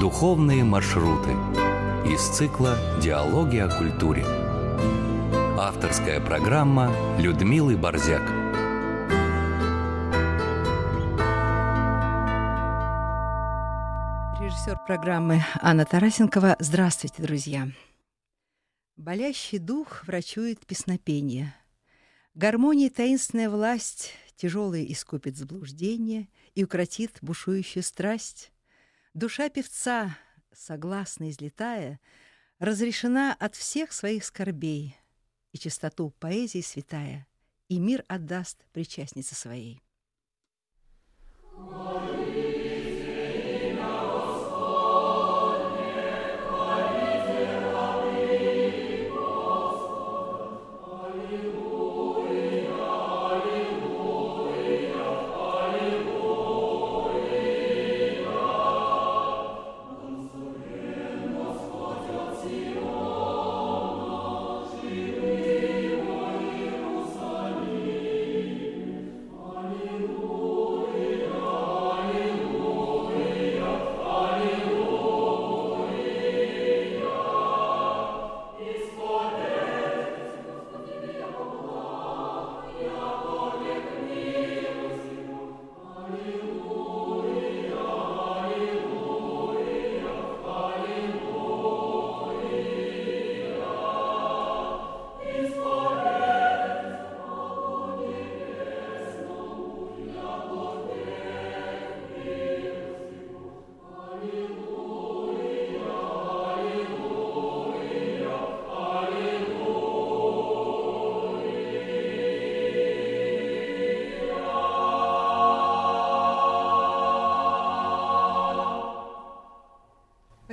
Духовные 0.00 0.64
маршруты 0.64 1.32
из 2.10 2.26
цикла 2.34 2.78
«Диалоги 3.02 3.58
о 3.58 3.68
культуре». 3.68 4.24
Авторская 5.58 6.22
программа 6.22 6.90
Людмилы 7.18 7.76
Борзяк. 7.76 8.22
Режиссер 14.40 14.78
программы 14.86 15.44
Анна 15.60 15.84
Тарасенкова. 15.84 16.56
Здравствуйте, 16.60 17.22
друзья. 17.22 17.68
Болящий 18.96 19.58
дух 19.58 20.04
врачует 20.06 20.64
песнопение. 20.64 21.54
Гармония 22.32 22.88
таинственная 22.88 23.50
власть 23.50 24.14
тяжелые 24.36 24.90
искупит 24.90 25.36
заблуждение 25.36 26.30
и 26.54 26.64
укротит 26.64 27.18
бушующую 27.20 27.82
страсть. 27.82 28.50
Душа 29.14 29.48
певца, 29.48 30.16
согласно 30.52 31.30
излетая, 31.30 31.98
разрешена 32.60 33.34
от 33.40 33.56
всех 33.56 33.92
своих 33.92 34.24
скорбей, 34.24 34.96
и 35.52 35.58
чистоту 35.58 36.10
поэзии 36.20 36.60
святая, 36.60 37.26
и 37.68 37.80
мир 37.80 38.04
отдаст 38.06 38.64
причастнице 38.72 39.34
своей. 39.34 39.82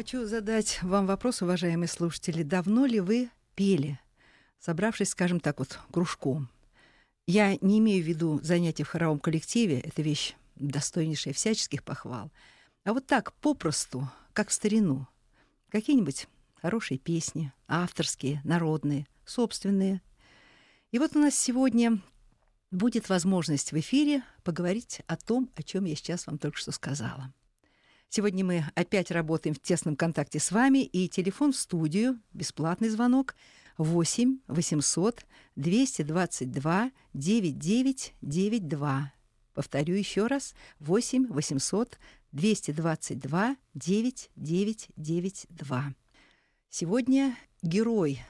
Хочу 0.08 0.26
задать 0.26 0.82
вам 0.84 1.06
вопрос, 1.06 1.42
уважаемые 1.42 1.90
слушатели. 1.90 2.42
Давно 2.42 2.86
ли 2.86 3.02
вы 3.02 3.30
пели, 3.56 4.00
собравшись, 4.58 5.10
скажем 5.10 5.42
так, 5.42 5.60
вот 5.60 5.82
кружком? 5.92 6.48
Я 7.26 7.58
не 7.60 7.80
имею 7.80 8.02
в 8.02 8.08
виду 8.08 8.40
занятия 8.42 8.86
в 8.86 8.88
хоровом 8.88 9.20
коллективе, 9.20 9.82
это 9.82 10.02
вещь 10.02 10.36
достойнейшая 10.56 11.34
всяческих 11.34 11.84
похвал. 11.84 12.32
А 12.86 12.94
вот 12.94 13.06
так, 13.06 13.34
попросту, 13.34 14.10
как 14.32 14.48
в 14.48 14.54
старину, 14.54 15.08
какие-нибудь 15.68 16.30
хорошие 16.62 17.00
песни, 17.00 17.52
авторские, 17.68 18.40
народные, 18.46 19.08
собственные. 19.26 20.02
И 20.92 21.00
вот 21.00 21.18
у 21.18 21.20
нас 21.20 21.36
сегодня 21.36 22.00
будет 22.72 23.10
возможность 23.10 23.74
в 23.74 23.78
эфире 23.78 24.24
поговорить 24.46 25.02
о 25.08 25.18
том, 25.18 25.50
о 25.58 25.64
чем 25.64 25.84
я 25.84 25.98
сейчас 25.98 26.28
вам 26.28 26.38
только 26.38 26.58
что 26.58 26.72
сказала. 26.72 27.34
Сегодня 28.10 28.46
мы 28.46 28.64
опять 28.74 29.12
работаем 29.12 29.54
в 29.54 29.60
тесном 29.60 29.98
контакте 29.98 30.40
с 30.40 30.52
вами, 30.52 30.80
и 30.80 31.08
телефон 31.10 31.52
в 31.52 31.58
студию, 31.58 32.20
бесплатный 32.34 32.90
звонок 32.90 33.36
8 33.78 34.40
800 34.48 35.26
222 35.56 36.92
9992. 37.14 39.14
Повторю 39.54 39.96
еще 39.96 40.26
раз, 40.28 40.56
8 40.80 41.28
800 41.28 42.00
222 42.32 43.58
9992. 43.74 45.94
Сегодня 46.70 47.36
герой 47.62 48.22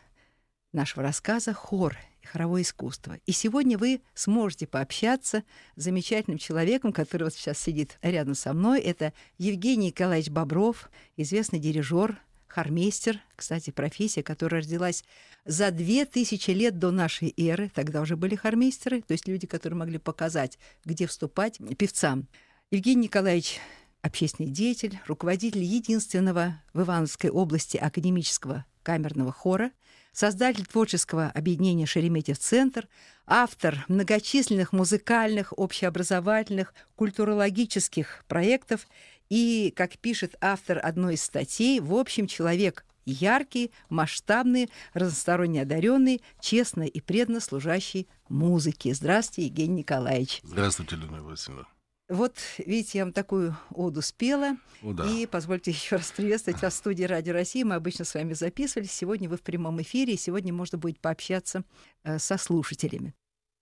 нашего 0.74 1.04
рассказа— 1.04 1.54
хор 1.56 1.96
хоровое 2.28 2.62
искусство. 2.62 3.18
И 3.26 3.32
сегодня 3.32 3.78
вы 3.78 4.02
сможете 4.14 4.68
пообщаться 4.68 5.44
с 5.76 5.84
замечательным 5.84 6.38
человеком, 6.38 6.92
который 6.94 7.24
вот 7.24 7.34
сейчас 7.34 7.58
сидит 7.58 7.98
рядом 8.02 8.36
со 8.36 8.54
мной. 8.54 8.82
Это 8.82 9.14
Евгений 9.38 9.88
Николаевич 9.88 10.30
Бобров, 10.30 10.90
известный 11.16 11.60
дирижер, 11.60 12.20
хормейстер, 12.48 13.20
кстати, 13.36 13.72
профессия, 13.72 14.24
которая 14.24 14.62
родилась 14.62 15.04
за 15.46 15.72
две 15.72 16.06
тысячи 16.06 16.52
лет 16.52 16.80
до 16.80 16.92
нашей 16.92 17.34
эры. 17.38 17.72
Тогда 17.74 18.02
уже 18.02 18.16
были 18.16 18.36
хормейстеры, 18.36 19.02
то 19.02 19.14
есть 19.14 19.28
люди, 19.28 19.48
которые 19.48 19.78
могли 19.78 19.98
показать, 19.98 20.58
где 20.86 21.08
вступать 21.08 21.60
певцам. 21.78 22.28
Евгений 22.72 23.04
Николаевич 23.04 23.60
общественный 24.02 24.50
деятель, 24.50 25.00
руководитель 25.08 25.64
единственного 25.64 26.62
в 26.74 26.82
Ивановской 26.82 27.30
области 27.30 27.78
академического 27.78 28.66
камерного 28.84 29.32
хора– 29.32 29.72
создатель 30.18 30.66
творческого 30.66 31.28
объединения 31.28 31.86
«Шереметьев-центр», 31.86 32.88
автор 33.28 33.86
многочисленных 33.88 34.74
музыкальных, 34.74 35.54
общеобразовательных, 35.56 36.74
культурологических 36.96 38.26
проектов 38.28 38.88
и, 39.30 39.72
как 39.76 40.00
пишет 40.00 40.36
автор 40.42 40.80
одной 40.82 41.14
из 41.16 41.24
статей, 41.24 41.80
в 41.80 41.94
общем, 41.94 42.26
человек 42.26 42.84
яркий, 43.06 43.72
масштабный, 43.90 44.72
разносторонне 44.96 45.62
одаренный, 45.62 46.24
честно 46.40 46.82
и 46.82 47.00
преданно 47.00 47.40
служащий 47.40 48.08
музыке. 48.28 48.96
Здравствуйте, 48.96 49.50
Евгений 49.50 49.82
Николаевич. 49.82 50.42
Здравствуйте, 50.44 50.96
Людмила 50.96 51.30
Васильевна. 51.30 51.68
Вот, 52.10 52.38
видите, 52.58 53.00
я 53.00 53.04
вам 53.06 53.12
такую 53.12 53.58
оду 53.72 54.02
спела. 54.02 54.58
О, 54.82 54.94
да. 54.94 55.06
И 55.10 55.26
позвольте 55.26 55.72
еще 55.72 55.98
раз 55.98 56.12
приветствовать 56.12 56.62
вас 56.62 56.74
в 56.74 56.78
студии 56.78 57.04
Радио 57.04 57.34
России. 57.34 57.64
Мы 57.64 57.76
обычно 57.76 58.06
с 58.06 58.14
вами 58.14 58.32
записывались. 58.34 58.92
Сегодня 58.92 59.28
вы 59.28 59.36
в 59.36 59.42
прямом 59.42 59.82
эфире, 59.82 60.14
и 60.14 60.18
сегодня 60.18 60.54
можно 60.54 60.78
будет 60.78 61.00
пообщаться 61.00 61.64
э, 62.04 62.18
со 62.18 62.38
слушателями. 62.38 63.14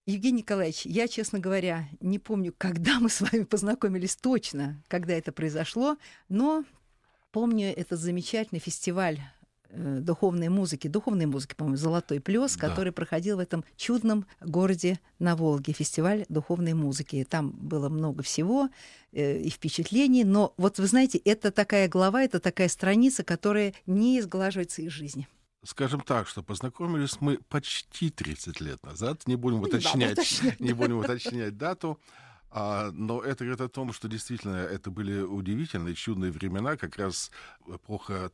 Евгений 0.05 0.39
Николаевич, 0.39 0.85
я, 0.85 1.07
честно 1.07 1.39
говоря, 1.39 1.89
не 2.01 2.19
помню, 2.19 2.53
когда 2.57 3.00
мы 3.00 3.09
с 3.09 3.22
вами 3.22 3.45
познакомились 3.45 4.16
точно, 4.16 4.84
когда 4.88 5.13
это 5.13 5.31
произошло, 5.31 5.97
но 6.29 6.63
помню 7.31 7.75
этот 7.75 8.00
замечательный 8.00 8.59
фестиваль 8.59 9.19
духовной 9.72 10.50
музыки, 10.50 10.88
духовной 10.88 11.26
музыки, 11.26 11.56
по-моему, 11.56 11.78
«Золотой 11.78 12.20
плес», 12.20 12.56
да. 12.56 12.68
который 12.68 12.92
проходил 12.92 13.38
в 13.38 13.40
этом 13.40 13.64
чудном 13.76 14.26
городе 14.42 15.00
на 15.20 15.36
Волге, 15.36 15.74
фестиваль 15.74 16.26
духовной 16.30 16.74
музыки. 16.74 17.26
Там 17.30 17.52
было 17.52 17.90
много 17.90 18.24
всего 18.24 18.70
э, 19.12 19.40
и 19.40 19.50
впечатлений, 19.50 20.23
но 20.23 20.53
вот 20.58 20.79
вы 20.79 20.88
знаете, 20.88 21.17
это 21.20 21.52
такая 21.52 21.88
глава, 21.88 22.23
это 22.23 22.40
такая 22.40 22.70
страница, 22.70 23.23
которая 23.23 23.73
не 23.85 24.20
изглаживается 24.20 24.82
из 24.82 24.91
жизни. 24.91 25.28
Скажем 25.64 26.02
так, 26.02 26.28
что 26.28 26.44
познакомились 26.44 27.20
мы 27.22 27.40
почти 27.50 28.11
30 28.11 28.61
лет 28.61 28.84
назад, 28.84 29.28
не 29.28 29.35
будем 29.35 29.61
уточнять, 29.61 30.16
да, 30.44 30.52
не 30.59 30.73
будем 30.73 31.00
уточнять 31.00 31.58
дату. 31.58 32.00
А, 32.52 32.91
но 32.94 33.22
это 33.22 33.44
говорит 33.44 33.61
о 33.61 33.68
том, 33.68 33.91
что 33.91 34.08
действительно 34.08 34.56
это 34.56 34.90
были 34.90 35.20
удивительные, 35.20 35.96
чудные 35.96 36.32
времена, 36.32 36.78
как 36.78 36.97
раз 36.97 37.32
эпоха 37.68 38.32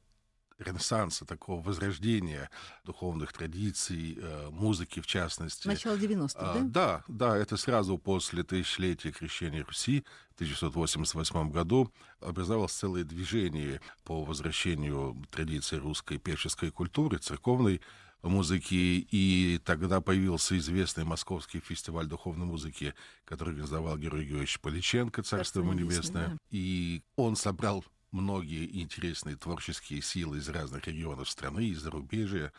ренессанса, 0.62 1.26
такого 1.26 1.62
возрождения 1.62 2.50
духовных 2.84 3.34
традиций, 3.34 4.18
э, 4.20 4.50
музыки 4.52 5.00
в 5.02 5.08
частности. 5.08 5.68
Начало 5.68 5.96
90-х, 5.96 6.34
а, 6.38 6.54
да? 6.54 6.62
Да, 6.64 7.04
да, 7.08 7.38
это 7.38 7.58
сразу 7.58 7.98
после 7.98 8.44
тысячелетия 8.44 9.12
крещения 9.12 9.64
Руси 9.64 10.04
в 10.32 10.36
1988 10.36 11.52
году 11.52 11.92
образовалось 12.20 12.74
целое 12.74 13.04
движение 13.04 13.82
по 14.04 14.24
возвращению 14.24 15.22
традиции 15.32 15.76
русской 15.78 16.18
певческой 16.18 16.72
культуры, 16.72 17.18
церковной 17.18 17.82
музыки, 18.24 19.08
и 19.10 19.60
тогда 19.66 20.02
появился 20.02 20.58
известный 20.58 21.04
московский 21.04 21.60
фестиваль 21.60 22.08
духовной 22.08 22.46
музыки, 22.46 22.94
который 23.26 23.50
организовал 23.50 23.98
Георгий 23.98 24.26
Георгиевич 24.26 24.60
Поличенко, 24.60 25.24
Царство 25.24 25.62
ему 25.62 25.74
небесное, 25.74 26.28
да. 26.30 26.38
и 26.52 27.02
он 27.16 27.36
собрал 27.36 27.84
многие 28.12 28.82
интересные 28.82 29.36
творческие 29.36 30.02
силы 30.02 30.38
из 30.38 30.50
разных 30.50 30.88
регионов 30.88 31.30
страны, 31.30 31.68
из 31.68 31.82
зарубежья. 31.82 32.52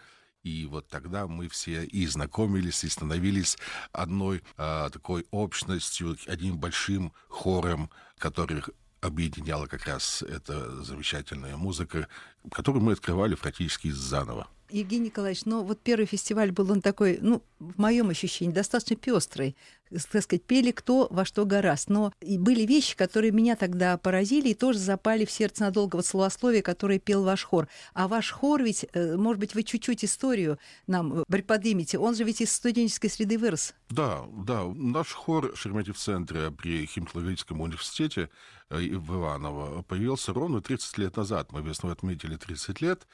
И 0.43 0.67
вот 0.67 0.89
тогда 0.89 1.29
мы 1.29 1.49
все 1.49 1.85
и 1.85 2.07
знакомились, 2.07 2.83
и 2.85 2.89
становились 2.89 3.57
одной 3.93 4.43
а, 4.57 4.91
такой 4.91 5.25
общностью, 5.31 6.17
одним 6.27 6.59
большим 6.59 7.13
хором, 7.29 7.91
который 8.19 8.63
объединяла 9.01 9.67
как 9.67 9.87
раз 9.87 10.23
эта 10.23 10.83
замечательная 10.83 11.57
музыка, 11.57 12.09
которую 12.51 12.83
мы 12.83 12.93
открывали 12.93 13.35
практически 13.35 13.91
заново. 13.91 14.49
Евгений 14.73 15.07
Николаевич, 15.07 15.45
ну 15.45 15.63
вот 15.63 15.81
первый 15.81 16.07
фестиваль 16.07 16.51
был 16.51 16.71
он 16.73 16.81
такой, 16.81 17.19
ну, 17.21 17.43
в 17.59 17.79
моем 17.79 18.11
ощущении, 18.11 18.53
достаточно 18.53 18.97
пестрый. 18.97 19.57
Так 19.91 20.23
сказать, 20.23 20.43
пели 20.43 20.71
кто 20.71 21.07
во 21.11 21.25
что 21.25 21.45
гораст. 21.45 21.91
Но 21.91 22.13
и 22.21 22.39
были 22.39 22.65
вещи, 22.65 22.97
которые 22.97 23.31
меня 23.31 23.57
тогда 23.57 23.99
поразили 23.99 24.49
и 24.49 24.55
тоже 24.55 24.79
запали 24.79 25.25
в 25.25 25.31
сердце 25.31 25.65
надолго 25.65 25.97
вот 25.97 26.07
словословие, 26.07 26.63
которое 26.63 26.99
пел 26.99 27.25
ваш 27.25 27.45
хор. 27.45 27.69
А 27.93 28.09
ваш 28.09 28.31
хор 28.31 28.63
ведь, 28.63 28.87
э, 28.95 29.17
может 29.17 29.39
быть, 29.39 29.55
вы 29.55 29.63
чуть-чуть 29.63 30.05
историю 30.05 30.59
нам 30.87 31.21
э, 31.21 31.25
приподнимете. 31.29 31.99
Он 31.99 32.15
же 32.15 32.25
ведь 32.25 32.41
из 32.41 32.53
студенческой 32.53 33.11
среды 33.11 33.39
вырос. 33.39 33.75
Да, 33.91 34.25
да. 34.33 34.65
Наш 34.65 35.13
хор 35.13 35.53
в 35.53 35.59
Шереметьев-центре 35.59 36.51
при 36.51 36.87
Химтологическом 36.87 37.61
университете 37.61 38.31
э, 38.71 38.79
в 38.79 39.15
Иваново 39.15 39.83
появился 39.83 40.33
ровно 40.33 40.63
30 40.63 40.99
лет 40.99 41.17
назад. 41.17 41.53
Мы 41.53 41.61
весной 41.61 41.93
отметили 41.93 42.37
30 42.37 42.81
лет 42.81 43.07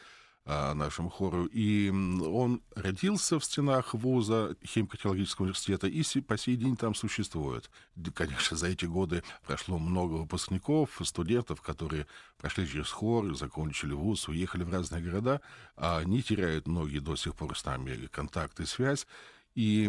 нашему 0.48 1.10
хору. 1.10 1.44
И 1.44 1.90
он 1.90 2.62
родился 2.74 3.38
в 3.38 3.44
стенах 3.44 3.92
вуза 3.92 4.56
химико-технологического 4.64 5.44
университета 5.44 5.86
и 5.86 6.20
по 6.22 6.38
сей 6.38 6.56
день 6.56 6.76
там 6.76 6.94
существует. 6.94 7.70
Конечно, 8.14 8.56
за 8.56 8.68
эти 8.68 8.86
годы 8.86 9.22
прошло 9.46 9.78
много 9.78 10.14
выпускников, 10.14 10.98
студентов, 11.04 11.60
которые 11.60 12.06
прошли 12.38 12.66
через 12.66 12.90
хор, 12.90 13.36
закончили 13.36 13.92
вуз, 13.92 14.26
уехали 14.28 14.62
в 14.64 14.72
разные 14.72 15.02
города, 15.02 15.42
а 15.76 15.98
они 15.98 16.22
теряют 16.22 16.66
многие 16.66 17.00
до 17.00 17.14
сих 17.14 17.34
пор 17.34 17.56
с 17.56 17.64
нами 17.66 18.06
контакт 18.06 18.58
и 18.60 18.64
связь. 18.64 19.06
И 19.58 19.88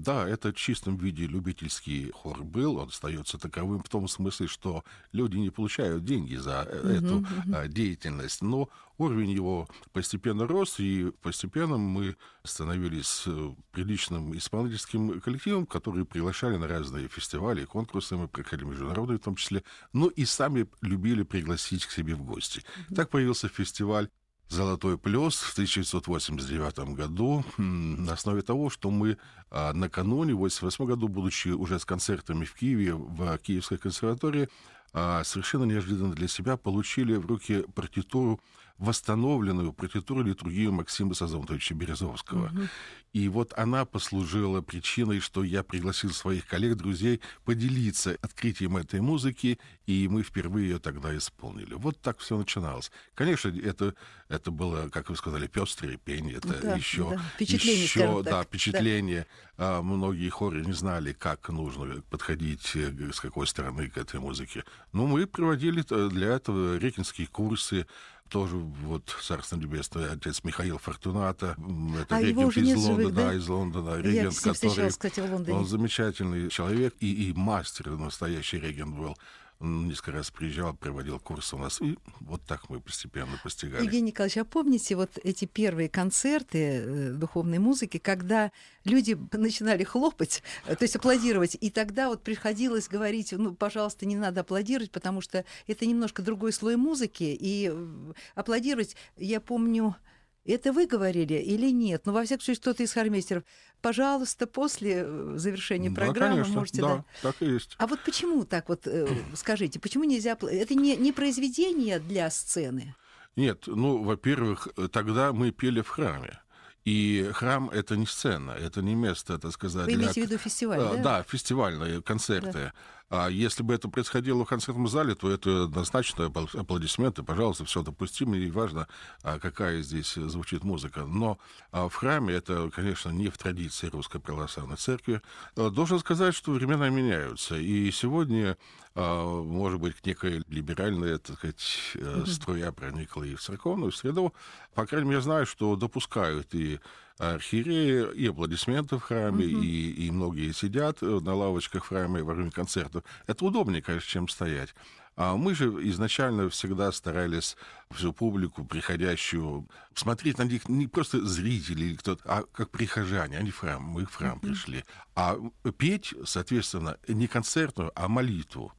да, 0.00 0.28
это 0.28 0.50
в 0.50 0.56
чистом 0.56 0.96
виде 0.96 1.24
любительский 1.24 2.10
хор 2.10 2.42
был, 2.42 2.78
он 2.78 2.88
остается 2.88 3.38
таковым 3.38 3.80
в 3.80 3.88
том 3.88 4.08
смысле, 4.08 4.48
что 4.48 4.82
люди 5.12 5.36
не 5.36 5.50
получают 5.50 6.04
деньги 6.04 6.34
за 6.34 6.68
uh-huh, 6.68 6.96
эту 6.96 7.20
uh-huh. 7.20 7.68
деятельность, 7.68 8.42
но 8.42 8.68
уровень 8.96 9.30
его 9.30 9.68
постепенно 9.92 10.48
рос, 10.48 10.80
и 10.80 11.12
постепенно 11.22 11.78
мы 11.78 12.16
становились 12.42 13.22
э, 13.26 13.54
приличным 13.70 14.36
исполнительским 14.36 15.20
коллективом, 15.20 15.66
который 15.66 16.04
приглашали 16.04 16.56
на 16.56 16.66
разные 16.66 17.06
фестивали, 17.06 17.66
конкурсы, 17.66 18.16
мы 18.16 18.26
проходили 18.26 18.66
международные 18.66 19.18
в 19.18 19.22
том 19.22 19.36
числе, 19.36 19.62
но 19.92 20.08
и 20.08 20.24
сами 20.24 20.66
любили 20.80 21.22
пригласить 21.22 21.86
к 21.86 21.92
себе 21.92 22.16
в 22.16 22.24
гости. 22.24 22.64
Uh-huh. 22.90 22.96
Так 22.96 23.10
появился 23.10 23.46
фестиваль 23.48 24.08
«Золотой 24.48 24.96
плюс» 24.96 25.36
в 25.40 25.52
1989 25.52 26.94
году. 26.94 27.44
На 27.58 28.14
основе 28.14 28.42
того, 28.42 28.70
что 28.70 28.90
мы 28.90 29.18
а, 29.50 29.72
накануне, 29.72 30.32
в 30.32 30.38
1988 30.38 30.86
году, 30.86 31.08
будучи 31.08 31.48
уже 31.48 31.78
с 31.78 31.84
концертами 31.84 32.44
в 32.44 32.54
Киеве, 32.54 32.94
в 32.94 33.38
Киевской 33.38 33.76
консерватории, 33.76 34.48
а, 34.92 35.22
совершенно 35.24 35.64
неожиданно 35.64 36.14
для 36.14 36.28
себя 36.28 36.56
получили 36.56 37.14
в 37.14 37.26
руки 37.26 37.64
партитуру 37.74 38.40
восстановленную 38.78 39.72
партитуру 39.72 40.22
литургию 40.22 40.72
Максима 40.72 41.14
Сазонтовича 41.14 41.74
Березовского. 41.74 42.46
Угу. 42.46 42.68
И 43.12 43.28
вот 43.28 43.52
она 43.56 43.84
послужила 43.84 44.60
причиной, 44.60 45.20
что 45.20 45.42
я 45.42 45.62
пригласил 45.62 46.10
своих 46.10 46.46
коллег, 46.46 46.76
друзей 46.76 47.20
поделиться 47.44 48.16
открытием 48.20 48.76
этой 48.76 49.00
музыки, 49.00 49.58
и 49.86 50.06
мы 50.08 50.22
впервые 50.22 50.70
ее 50.70 50.78
тогда 50.78 51.16
исполнили. 51.16 51.74
Вот 51.74 52.00
так 52.00 52.18
все 52.18 52.36
начиналось. 52.36 52.92
Конечно, 53.14 53.48
это, 53.48 53.94
это 54.28 54.50
было, 54.50 54.88
как 54.90 55.08
вы 55.08 55.16
сказали, 55.16 55.46
пестрое 55.46 55.96
пение, 55.96 56.36
это 56.36 56.60
да, 56.60 56.76
еще, 56.76 57.10
да. 57.10 57.22
Впечатление, 57.34 57.82
еще 57.82 58.22
да, 58.22 58.44
впечатление. 58.44 59.26
Да. 59.56 59.82
Многие 59.82 60.28
хоры 60.28 60.64
не 60.64 60.72
знали, 60.72 61.12
как 61.12 61.48
нужно 61.48 62.00
подходить, 62.10 62.76
э, 62.76 62.92
с 63.12 63.18
какой 63.18 63.46
стороны 63.48 63.88
к 63.88 63.96
этой 63.96 64.20
музыке. 64.20 64.64
Но 64.92 65.06
мы 65.08 65.26
проводили 65.26 65.84
э, 65.90 66.08
для 66.10 66.34
этого 66.34 66.76
рекинские 66.76 67.26
курсы, 67.26 67.86
тоже 68.28 68.56
вот 68.56 69.16
Царство 69.22 69.56
Небесное, 69.56 70.12
отец 70.12 70.44
Михаил 70.44 70.78
Фортуната, 70.78 71.56
это 72.00 72.16
а 72.16 72.22
регент 72.22 72.56
из 72.56 72.74
Лондона, 72.76 73.02
живых, 73.02 73.14
да? 73.14 73.34
из 73.34 73.48
Лондона, 73.48 73.96
регент, 73.96 74.34
Я 74.34 74.52
который... 74.52 74.88
кстати, 74.88 75.20
в 75.20 75.32
Лондоне. 75.32 75.58
Он 75.58 75.66
замечательный 75.66 76.48
человек 76.50 76.94
и, 77.00 77.28
и 77.28 77.32
мастер, 77.32 77.90
настоящий 77.90 78.58
регент 78.58 78.96
был 78.96 79.16
несколько 79.60 80.12
раз 80.12 80.30
приезжал, 80.30 80.74
проводил 80.74 81.18
курсы 81.18 81.56
у 81.56 81.58
нас, 81.58 81.80
и 81.80 81.98
вот 82.20 82.42
так 82.42 82.70
мы 82.70 82.80
постепенно 82.80 83.38
постигали. 83.42 83.82
Евгений 83.82 84.08
Николаевич, 84.08 84.38
а 84.38 84.44
помните 84.44 84.94
вот 84.94 85.18
эти 85.22 85.46
первые 85.46 85.88
концерты 85.88 86.58
э, 86.58 87.10
духовной 87.12 87.58
музыки, 87.58 87.98
когда 87.98 88.52
люди 88.84 89.18
начинали 89.32 89.82
хлопать, 89.82 90.42
э, 90.66 90.76
то 90.76 90.84
есть 90.84 90.94
аплодировать, 90.96 91.56
и 91.60 91.70
тогда 91.70 92.08
вот 92.08 92.22
приходилось 92.22 92.88
говорить, 92.88 93.32
ну, 93.32 93.54
пожалуйста, 93.54 94.06
не 94.06 94.16
надо 94.16 94.42
аплодировать, 94.42 94.92
потому 94.92 95.20
что 95.20 95.44
это 95.66 95.86
немножко 95.86 96.22
другой 96.22 96.52
слой 96.52 96.76
музыки, 96.76 97.24
и 97.24 97.70
э, 97.72 98.12
аплодировать, 98.36 98.96
я 99.16 99.40
помню, 99.40 99.96
это 100.44 100.72
вы 100.72 100.86
говорили 100.86 101.34
или 101.34 101.70
нет? 101.70 102.02
Ну, 102.06 102.12
во 102.12 102.24
всяком 102.24 102.44
случае, 102.44 102.60
кто-то 102.60 102.82
из 102.82 102.92
хормейстеров. 102.92 103.44
Пожалуйста, 103.80 104.46
после 104.46 105.04
э, 105.06 105.32
завершения 105.36 105.90
да, 105.90 105.96
программы 105.96 106.36
конечно, 106.36 106.58
можете... 106.60 106.80
Да, 106.80 106.96
да, 106.96 107.04
так 107.22 107.42
и 107.42 107.46
есть. 107.46 107.74
А 107.78 107.86
вот 107.86 108.00
почему 108.04 108.44
так 108.44 108.68
вот, 108.68 108.86
э, 108.86 109.06
скажите, 109.34 109.78
почему 109.78 110.04
нельзя... 110.04 110.36
Это 110.40 110.74
не, 110.74 110.96
не 110.96 111.12
произведение 111.12 111.98
для 111.98 112.30
сцены? 112.30 112.94
Нет, 113.36 113.64
ну, 113.66 114.02
во-первых, 114.02 114.68
тогда 114.90 115.32
мы 115.32 115.52
пели 115.52 115.80
в 115.80 115.88
храме. 115.88 116.40
И 116.84 117.30
храм— 117.34 117.68
это 117.72 117.96
не 117.96 118.06
сцена, 118.06 118.52
это 118.52 118.80
не 118.80 118.94
место, 118.94 119.38
так 119.38 119.52
сказать... 119.52 119.86
Вы 119.86 119.94
имеете 119.94 120.14
для... 120.14 120.22
в 120.22 120.26
виду 120.26 120.38
фестиваль, 120.38 120.78
да? 120.78 120.96
Да, 120.96 121.22
фестивальные 121.22 122.00
концерты. 122.02 122.52
Да. 122.52 122.72
А 123.10 123.28
если 123.28 123.62
бы 123.62 123.74
это 123.74 123.88
происходило 123.88 124.44
в 124.44 124.48
концертном 124.48 124.86
зале, 124.86 125.14
то 125.14 125.30
это 125.30 125.64
однозначно 125.64 126.26
аплодисменты, 126.26 127.22
пожалуйста, 127.22 127.64
все 127.64 127.82
допустимо, 127.82 128.36
и 128.36 128.50
важно, 128.50 128.86
а, 129.22 129.38
какая 129.38 129.80
здесь 129.80 130.12
звучит 130.12 130.62
музыка. 130.62 131.04
Но 131.04 131.38
а, 131.72 131.88
в 131.88 131.94
храме 131.94 132.34
это, 132.34 132.70
конечно, 132.70 133.08
не 133.08 133.28
в 133.28 133.38
традиции 133.38 133.88
Русской 133.88 134.20
Православной 134.20 134.76
Церкви. 134.76 135.22
А, 135.56 135.70
должен 135.70 135.98
сказать, 136.00 136.34
что 136.34 136.52
времена 136.52 136.90
меняются, 136.90 137.56
и 137.56 137.90
сегодня, 137.90 138.58
может 138.94 139.80
быть, 139.80 139.94
некая 140.04 140.42
либеральная, 140.48 141.18
так 141.18 141.38
сказать, 141.38 141.96
струя 142.26 142.72
проникла 142.72 143.22
и 143.22 143.36
в 143.36 143.40
церковную 143.40 143.92
среду. 143.92 144.34
По 144.74 144.86
крайней 144.86 145.08
мере, 145.08 145.22
знаю, 145.22 145.46
что 145.46 145.76
допускают 145.76 146.52
и 146.54 146.80
архиереи, 147.18 148.14
и 148.14 148.26
аплодисменты 148.28 148.96
в 148.96 149.00
храме, 149.00 149.46
угу. 149.46 149.62
и, 149.62 150.06
и 150.06 150.10
многие 150.10 150.52
сидят 150.52 151.02
э, 151.02 151.06
на 151.06 151.34
лавочках 151.34 151.84
в 151.84 151.88
храме 151.88 152.22
во 152.22 152.34
время 152.34 152.50
концертов. 152.50 153.04
Это 153.26 153.44
удобнее, 153.44 153.82
конечно, 153.82 154.08
чем 154.08 154.28
стоять. 154.28 154.74
А 155.16 155.36
мы 155.36 155.56
же 155.56 155.66
изначально 155.88 156.48
всегда 156.48 156.92
старались 156.92 157.56
всю 157.90 158.12
публику, 158.12 158.64
приходящую, 158.64 159.66
смотреть 159.92 160.38
на 160.38 160.44
них 160.44 160.68
не 160.68 160.86
просто 160.86 161.26
зрители 161.26 161.86
или 161.86 161.96
кто-то, 161.96 162.22
а 162.24 162.44
как 162.52 162.70
прихожане. 162.70 163.36
Они 163.36 163.50
в 163.50 163.58
храм, 163.58 163.82
мы 163.82 164.04
в 164.04 164.14
храм 164.14 164.38
mm-hmm. 164.38 164.40
пришли. 164.40 164.84
А 165.16 165.36
петь, 165.76 166.14
соответственно, 166.24 166.98
не 167.08 167.26
концертную, 167.26 167.90
а 167.96 168.06
молитву. 168.06 168.72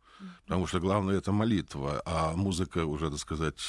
Потому 0.45 0.65
что 0.65 0.79
главное 0.79 1.17
это 1.17 1.33
молитва, 1.33 2.01
а 2.05 2.33
музыка 2.35 2.85
уже, 2.85 3.09
так 3.09 3.19
сказать, 3.19 3.59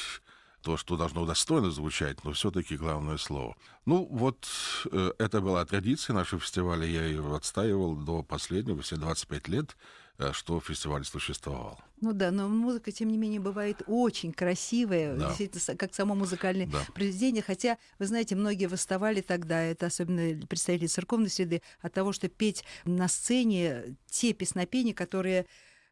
то, 0.61 0.77
что 0.77 0.97
должно 0.97 1.25
достойно 1.25 1.71
звучать, 1.71 2.23
но 2.23 2.33
все-таки 2.33 2.77
главное 2.77 3.17
слово. 3.17 3.55
Ну, 3.85 4.07
вот 4.11 4.47
э, 4.91 5.11
это 5.17 5.41
была 5.41 5.65
традиция 5.65 6.13
нашего 6.13 6.41
фестиваля, 6.41 6.85
я 6.85 7.05
ее 7.05 7.35
отстаивал 7.35 7.95
до 7.95 8.23
последнего, 8.23 8.81
все 8.81 8.95
25 8.95 9.47
лет, 9.47 9.75
э, 10.17 10.31
что 10.33 10.59
фестиваль 10.59 11.03
существовал. 11.03 11.79
Ну 11.99 12.13
да, 12.13 12.31
но 12.31 12.47
музыка, 12.47 12.91
тем 12.91 13.09
не 13.09 13.17
менее, 13.17 13.39
бывает 13.39 13.81
очень 13.87 14.33
красивая, 14.33 15.15
да. 15.15 15.27
действительно, 15.27 15.77
как 15.77 15.93
само 15.93 16.15
музыкальное 16.15 16.67
да. 16.67 16.85
произведение. 16.93 17.43
Хотя, 17.43 17.77
вы 17.99 18.07
знаете, 18.07 18.35
многие 18.35 18.67
восставали 18.67 19.21
тогда, 19.21 19.61
это 19.61 19.87
особенно 19.87 20.45
представители 20.47 20.87
церковной 20.87 21.29
среды, 21.29 21.61
от 21.81 21.93
того, 21.93 22.11
что 22.11 22.27
петь 22.27 22.63
на 22.85 23.07
сцене 23.07 23.95
те 24.09 24.33
песнопения, 24.33 24.93
которые 24.93 25.45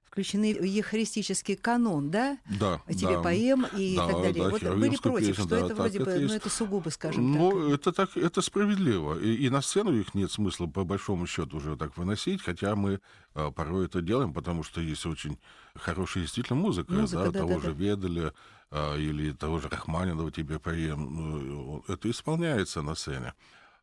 включены 0.09 0.55
в 0.55 0.63
евхаристический 0.63 1.55
канон, 1.55 2.09
да? 2.09 2.39
Да. 2.59 2.81
Тебе 2.87 3.17
да. 3.17 3.21
поем 3.21 3.65
и 3.77 3.95
да, 3.95 4.07
так 4.07 4.21
далее. 4.21 4.43
Да, 4.43 4.49
вот 4.49 4.63
были 4.63 4.95
против, 4.95 5.27
песня, 5.27 5.33
что 5.33 5.45
да, 5.45 5.65
это 5.65 5.75
вроде 5.75 5.99
бы, 5.99 6.19
ну 6.19 6.33
это 6.33 6.49
сугубо, 6.49 6.89
скажем 6.89 7.31
ну, 7.31 7.49
так. 7.51 7.59
Ну, 7.59 7.73
это 7.73 7.91
так, 7.91 8.17
это 8.17 8.41
справедливо. 8.41 9.19
И, 9.19 9.35
и 9.35 9.49
на 9.49 9.61
сцену 9.61 9.93
их 9.93 10.15
нет 10.15 10.31
смысла 10.31 10.65
по 10.65 10.83
большому 10.83 11.27
счету 11.27 11.57
уже 11.57 11.77
так 11.77 11.95
выносить, 11.97 12.41
хотя 12.41 12.75
мы 12.75 13.01
а, 13.35 13.51
порой 13.51 13.85
это 13.85 14.01
делаем, 14.01 14.33
потому 14.33 14.63
что 14.63 14.81
есть 14.81 15.05
очень 15.05 15.37
хорошая 15.75 16.23
действительно 16.23 16.59
музыка, 16.59 16.91
музыка 16.91 17.25
да, 17.25 17.31
да, 17.31 17.39
того 17.39 17.55
да, 17.55 17.59
же 17.59 17.73
да. 17.73 17.83
Ведали 17.83 18.33
а, 18.71 18.97
или 18.97 19.31
того 19.31 19.59
же 19.59 19.69
Рахманинова 19.69 20.31
тебе 20.31 20.59
поем. 20.59 21.05
Ну, 21.15 21.83
это 21.87 22.09
исполняется 22.09 22.81
на 22.81 22.95
сцене. 22.95 23.33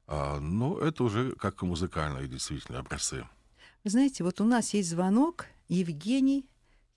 А, 0.09 0.41
но 0.41 0.79
это 0.81 1.05
уже 1.05 1.33
как 1.33 1.63
музыкальные 1.63 2.27
действительно 2.27 2.81
образцы. 2.81 3.29
Вы 3.85 3.91
знаете, 3.91 4.25
вот 4.25 4.41
у 4.41 4.45
нас 4.45 4.75
есть 4.75 4.91
звонок, 4.91 5.47
Евгений 5.69 6.45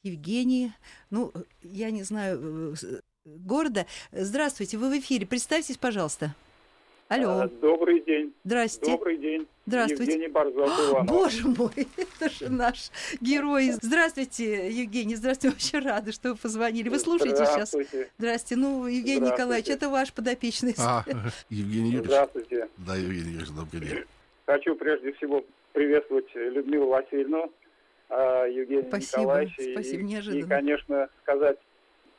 Евгений, 0.03 0.71
ну, 1.09 1.33
я 1.61 1.91
не 1.91 2.03
знаю, 2.03 2.73
города. 3.25 3.85
Здравствуйте, 4.11 4.77
вы 4.77 4.89
в 4.89 4.99
эфире. 4.99 5.27
Представьтесь, 5.27 5.77
пожалуйста. 5.77 6.35
Алло. 7.09 7.41
А, 7.41 7.47
добрый 7.47 8.01
день. 8.01 8.33
Здрасте. 8.43 8.91
Добрый 8.91 9.17
день. 9.17 9.47
Здравствуйте. 9.65 10.13
Евгений 10.13 10.27
Борзов 10.27 10.69
Иванов. 10.69 11.07
Боже 11.09 11.47
мой, 11.47 11.87
это 11.97 12.29
же 12.29 12.49
наш 12.49 12.91
герой. 13.19 13.71
Здравствуйте, 13.81 14.69
Евгений. 14.69 15.15
Здравствуйте. 15.15 15.55
Очень 15.57 15.79
рада, 15.79 16.11
что 16.11 16.29
вы 16.29 16.35
позвонили. 16.35 16.87
Вы 16.87 16.99
слушаете 16.99 17.45
сейчас? 17.45 17.75
Здравствуйте. 18.19 18.61
Ну, 18.61 18.85
Евгений 18.85 19.31
Николаевич, 19.31 19.69
это 19.69 19.89
ваш 19.89 20.13
подопечный. 20.13 20.75
А, 20.77 21.03
Евгений 21.49 21.89
Юрьевич. 21.89 22.05
Здравствуйте. 22.05 22.69
Да, 22.77 22.95
Евгений 22.95 23.31
Юрьевич, 23.31 23.49
добрый 23.49 23.81
день. 23.81 24.03
Хочу 24.45 24.75
прежде 24.75 25.11
всего 25.13 25.43
приветствовать 25.73 26.27
Людмилу 26.35 26.87
Васильевну, 26.89 27.51
а, 28.09 28.45
Евгения 28.45 28.87
Спасибо. 28.87 29.21
Николаевича. 29.21 29.61
Спасибо, 29.71 30.01
и, 30.01 30.05
неожиданно. 30.05 30.45
И, 30.45 30.47
конечно, 30.47 31.09
сказать 31.21 31.57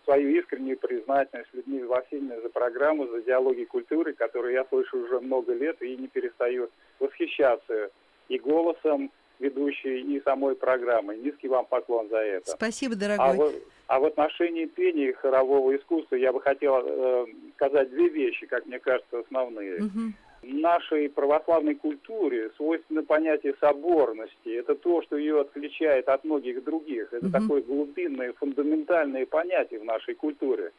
свою 0.05 0.29
искреннюю 0.41 0.79
признательность 0.79 1.53
Людмиле 1.53 1.87
Васильевне 1.87 2.41
за 2.41 2.49
программу, 2.49 3.07
за 3.09 3.23
диалоги 3.23 3.65
культуры, 3.65 4.13
которую 4.13 4.53
я 4.53 4.65
слышу 4.65 4.99
уже 4.99 5.21
много 5.21 5.53
лет 5.53 5.81
и 5.83 5.97
не 5.97 6.09
перестаю 6.09 6.71
восхищаться 6.99 7.91
и 8.29 8.39
голосом 8.39 9.11
ведущей, 9.41 10.01
и 10.03 10.21
самой 10.23 10.55
программой. 10.55 11.19
Низкий 11.19 11.49
вам 11.49 11.67
поклон 11.67 12.09
за 12.09 12.19
это. 12.19 12.51
Спасибо, 12.51 12.95
А 12.95 12.97
дорогой. 12.97 13.51
в, 13.51 13.55
а 13.87 13.99
в 14.01 14.05
отношении 14.05 14.67
пения 14.67 15.11
и 15.11 15.13
хорового 15.13 15.75
искусства 15.77 16.17
я 16.17 16.33
бы 16.33 16.41
хотел 16.41 16.83
э, 16.85 17.27
сказать 17.57 17.91
две 17.91 18.09
вещи, 18.09 18.47
как 18.47 18.67
мне 18.67 18.79
кажется, 18.79 19.21
основные. 19.21 19.81
Мгм. 19.81 20.15
Нашей 20.43 21.09
православной 21.09 21.75
культуре 21.75 22.51
свойственно 22.57 23.03
понятие 23.03 23.55
соборности. 23.61 24.49
Это 24.49 24.75
то, 24.75 25.03
что 25.03 25.17
ее 25.17 25.41
отличает 25.43 26.09
от 26.09 26.25
многих 26.25 26.65
других. 26.65 27.13
Это 27.13 27.27
Мгм. 27.27 27.33
такое 27.33 27.63
глубинное, 27.63 28.33
фундаментальное 28.33 29.27
понятие 29.27 29.81
в 29.81 29.85
нашей 29.85 30.15
культуре. 30.15 30.73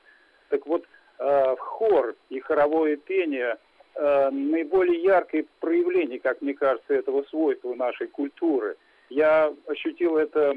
Так 0.49 0.65
вот, 0.65 0.83
э, 1.19 1.55
хор 1.57 2.15
и 2.29 2.39
хоровое 2.39 2.95
пение 2.97 3.57
э, 3.93 4.29
наиболее 4.31 5.01
яркое 5.03 5.45
проявление, 5.59 6.17
как 6.19 6.41
мне 6.41 6.53
кажется, 6.53 6.93
этого 6.93 7.23
свойства 7.23 7.75
нашей 7.75 8.07
культуры. 8.07 8.77
Я 9.09 9.53
ощутил 9.67 10.15
это 10.15 10.53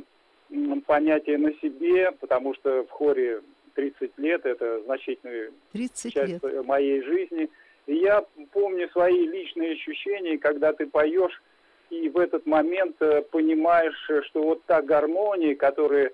понятие 0.86 1.38
на 1.38 1.52
себе, 1.54 2.12
потому 2.12 2.54
что 2.54 2.84
в 2.84 2.90
хоре 2.90 3.42
30 3.74 4.16
лет, 4.18 4.46
это 4.46 4.82
значительная 4.84 5.50
30 5.72 6.14
часть 6.14 6.42
лет. 6.44 6.64
моей 6.64 7.02
жизни. 7.02 7.50
И 7.86 7.96
я 7.96 8.24
помню 8.52 8.88
свои 8.90 9.26
личные 9.26 9.72
ощущения, 9.72 10.38
когда 10.38 10.72
ты 10.72 10.86
поешь, 10.86 11.42
и 11.90 12.08
в 12.08 12.18
этот 12.18 12.46
момент 12.46 12.96
э, 13.00 13.22
понимаешь, 13.30 14.08
э, 14.08 14.22
что 14.22 14.42
вот 14.42 14.64
та 14.64 14.80
гармония, 14.80 15.54
которая 15.54 16.10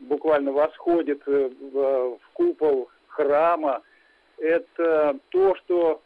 буквально 0.00 0.52
восходит 0.52 1.22
э, 1.26 1.50
в, 1.72 2.18
купол 2.34 2.90
храма, 3.06 3.82
это 4.38 5.18
то, 5.30 5.54
что 5.56 6.02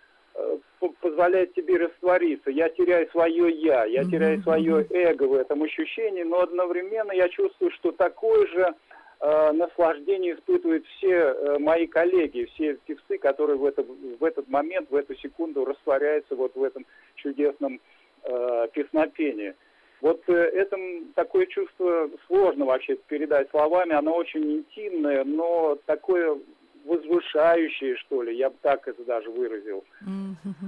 по- 0.78 0.92
позволяет 1.00 1.54
тебе 1.54 1.78
раствориться. 1.78 2.50
Я 2.50 2.68
теряю 2.68 3.10
свое 3.10 3.50
я, 3.50 3.84
я 3.86 4.04
теряю 4.04 4.40
свое 4.42 4.86
эго 4.90 5.24
в 5.24 5.34
этом 5.34 5.62
ощущении, 5.62 6.22
но 6.22 6.42
одновременно 6.42 7.12
я 7.12 7.28
чувствую, 7.28 7.72
что 7.72 7.90
такое 7.90 8.46
же 8.46 8.74
э, 9.20 9.52
наслаждение 9.52 10.34
испытывают 10.34 10.86
все 10.86 11.12
э, 11.12 11.58
мои 11.58 11.86
коллеги, 11.86 12.48
все 12.54 12.74
певцы, 12.86 13.18
которые 13.18 13.56
в, 13.56 13.64
это, 13.64 13.82
в 13.82 14.24
этот 14.24 14.48
момент, 14.48 14.90
в 14.90 14.94
эту 14.94 15.14
секунду 15.16 15.64
растворяются 15.64 16.34
вот 16.34 16.54
в 16.54 16.62
этом 16.62 16.86
чудесном 17.16 17.80
э, 18.24 18.68
песнопении. 18.72 19.54
Вот 20.00 20.22
э, 20.28 20.32
это 20.32 20.76
такое 21.14 21.46
чувство 21.46 22.10
сложно 22.26 22.66
вообще 22.66 22.96
передать 23.08 23.50
словами, 23.50 23.92
оно 23.94 24.14
очень 24.14 24.58
интимное, 24.58 25.24
но 25.24 25.78
такое 25.86 26.38
возвышающее, 26.84 27.96
что 27.96 28.22
ли, 28.22 28.36
я 28.36 28.50
бы 28.50 28.56
так 28.62 28.88
это 28.88 29.04
даже 29.04 29.30
выразил. 29.30 29.84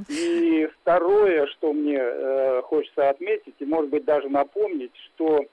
И 0.09 0.69
второе, 0.80 1.47
что 1.47 1.73
мне 1.73 1.99
э, 1.99 2.62
хочется 2.62 3.09
отметить, 3.09 3.54
и, 3.59 3.64
может 3.64 3.90
быть, 3.90 4.04
даже 4.04 4.28
напомнить, 4.28 4.92
что 5.14 5.47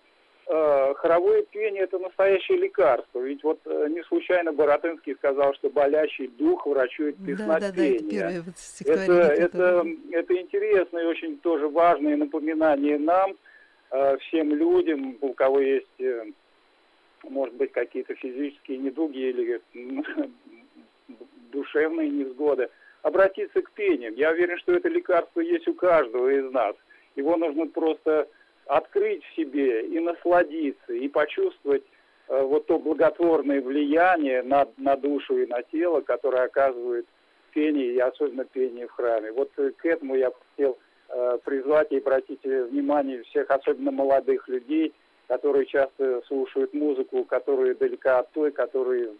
хоровое 0.47 1.43
пение– 1.43 1.83
это 1.83 1.99
настоящее 1.99 2.57
лекарство. 2.57 3.19
Ведь 3.19 3.43
вот 3.43 3.59
э, 3.65 3.87
не 3.89 4.01
случайно 4.03 4.53
Боротынский 4.53 5.15
сказал, 5.15 5.53
что 5.55 5.69
болящий 5.69 6.27
дух 6.27 6.65
врачует 6.65 7.17
Да, 7.17 7.35
да, 7.35 7.59
да, 7.59 7.67
это 7.67 7.73
песнопение. 7.73 8.43
первое 8.85 9.29
Это, 9.29 9.33
это, 9.33 9.85
это 10.11 10.41
интересное 10.41 11.03
и 11.03 11.07
очень 11.07 11.37
тоже 11.39 11.67
важное 11.67 12.15
напоминание 12.15 12.97
нам, 12.97 13.35
э, 13.91 14.17
всем 14.19 14.55
людям, 14.55 15.17
у 15.19 15.33
кого 15.33 15.59
есть, 15.59 15.99
э, 15.99 16.25
может 17.23 17.55
быть, 17.55 17.73
какие-то 17.73 18.15
физические 18.15 18.77
недуги 18.77 19.17
или 19.17 19.61
душевные 21.51 22.09
невзгоды, 22.09 22.69
обратиться 23.01 23.61
к 23.61 23.71
пениям. 23.71 24.15
Я 24.15 24.31
уверен, 24.31 24.57
что 24.59 24.73
это 24.73 24.87
лекарство 24.87 25.41
есть 25.41 25.67
у 25.67 25.73
каждого 25.73 26.29
из 26.29 26.49
нас. 26.51 26.75
Его 27.17 27.35
нужно 27.35 27.67
просто 27.67 28.27
открыть 28.67 29.23
в 29.23 29.35
себе 29.35 29.87
и 29.87 29.99
насладиться, 29.99 30.93
и 30.93 31.07
почувствовать 31.07 31.83
э, 32.27 32.41
вот 32.41 32.65
то 32.67 32.79
благотворное 32.79 33.61
влияние 33.61 34.43
на, 34.43 34.67
на 34.77 34.95
душу 34.95 35.37
и 35.37 35.47
на 35.47 35.61
тело, 35.63 36.01
которое 36.01 36.43
оказывает 36.43 37.05
пение, 37.53 37.93
и 37.93 37.99
особенно 37.99 38.45
пение 38.45 38.87
в 38.87 38.91
храме. 38.91 39.31
Вот 39.31 39.51
э, 39.57 39.71
к 39.77 39.85
этому 39.85 40.15
я 40.15 40.31
хотел 40.51 40.77
э, 41.09 41.37
призвать 41.43 41.91
и 41.91 41.97
обратить 41.97 42.45
э, 42.45 42.65
внимание 42.65 43.23
всех, 43.23 43.49
особенно 43.49 43.91
молодых 43.91 44.47
людей, 44.47 44.93
которые 45.27 45.65
часто 45.65 46.21
слушают 46.27 46.73
музыку, 46.73 47.23
которая 47.25 47.75
далека 47.75 48.19
от 48.19 48.31
той, 48.31 48.51
которую 48.51 49.17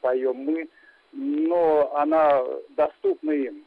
поем 0.00 0.36
мы, 0.36 0.68
но 1.12 1.94
она 1.96 2.44
доступна 2.70 3.30
им. 3.30 3.64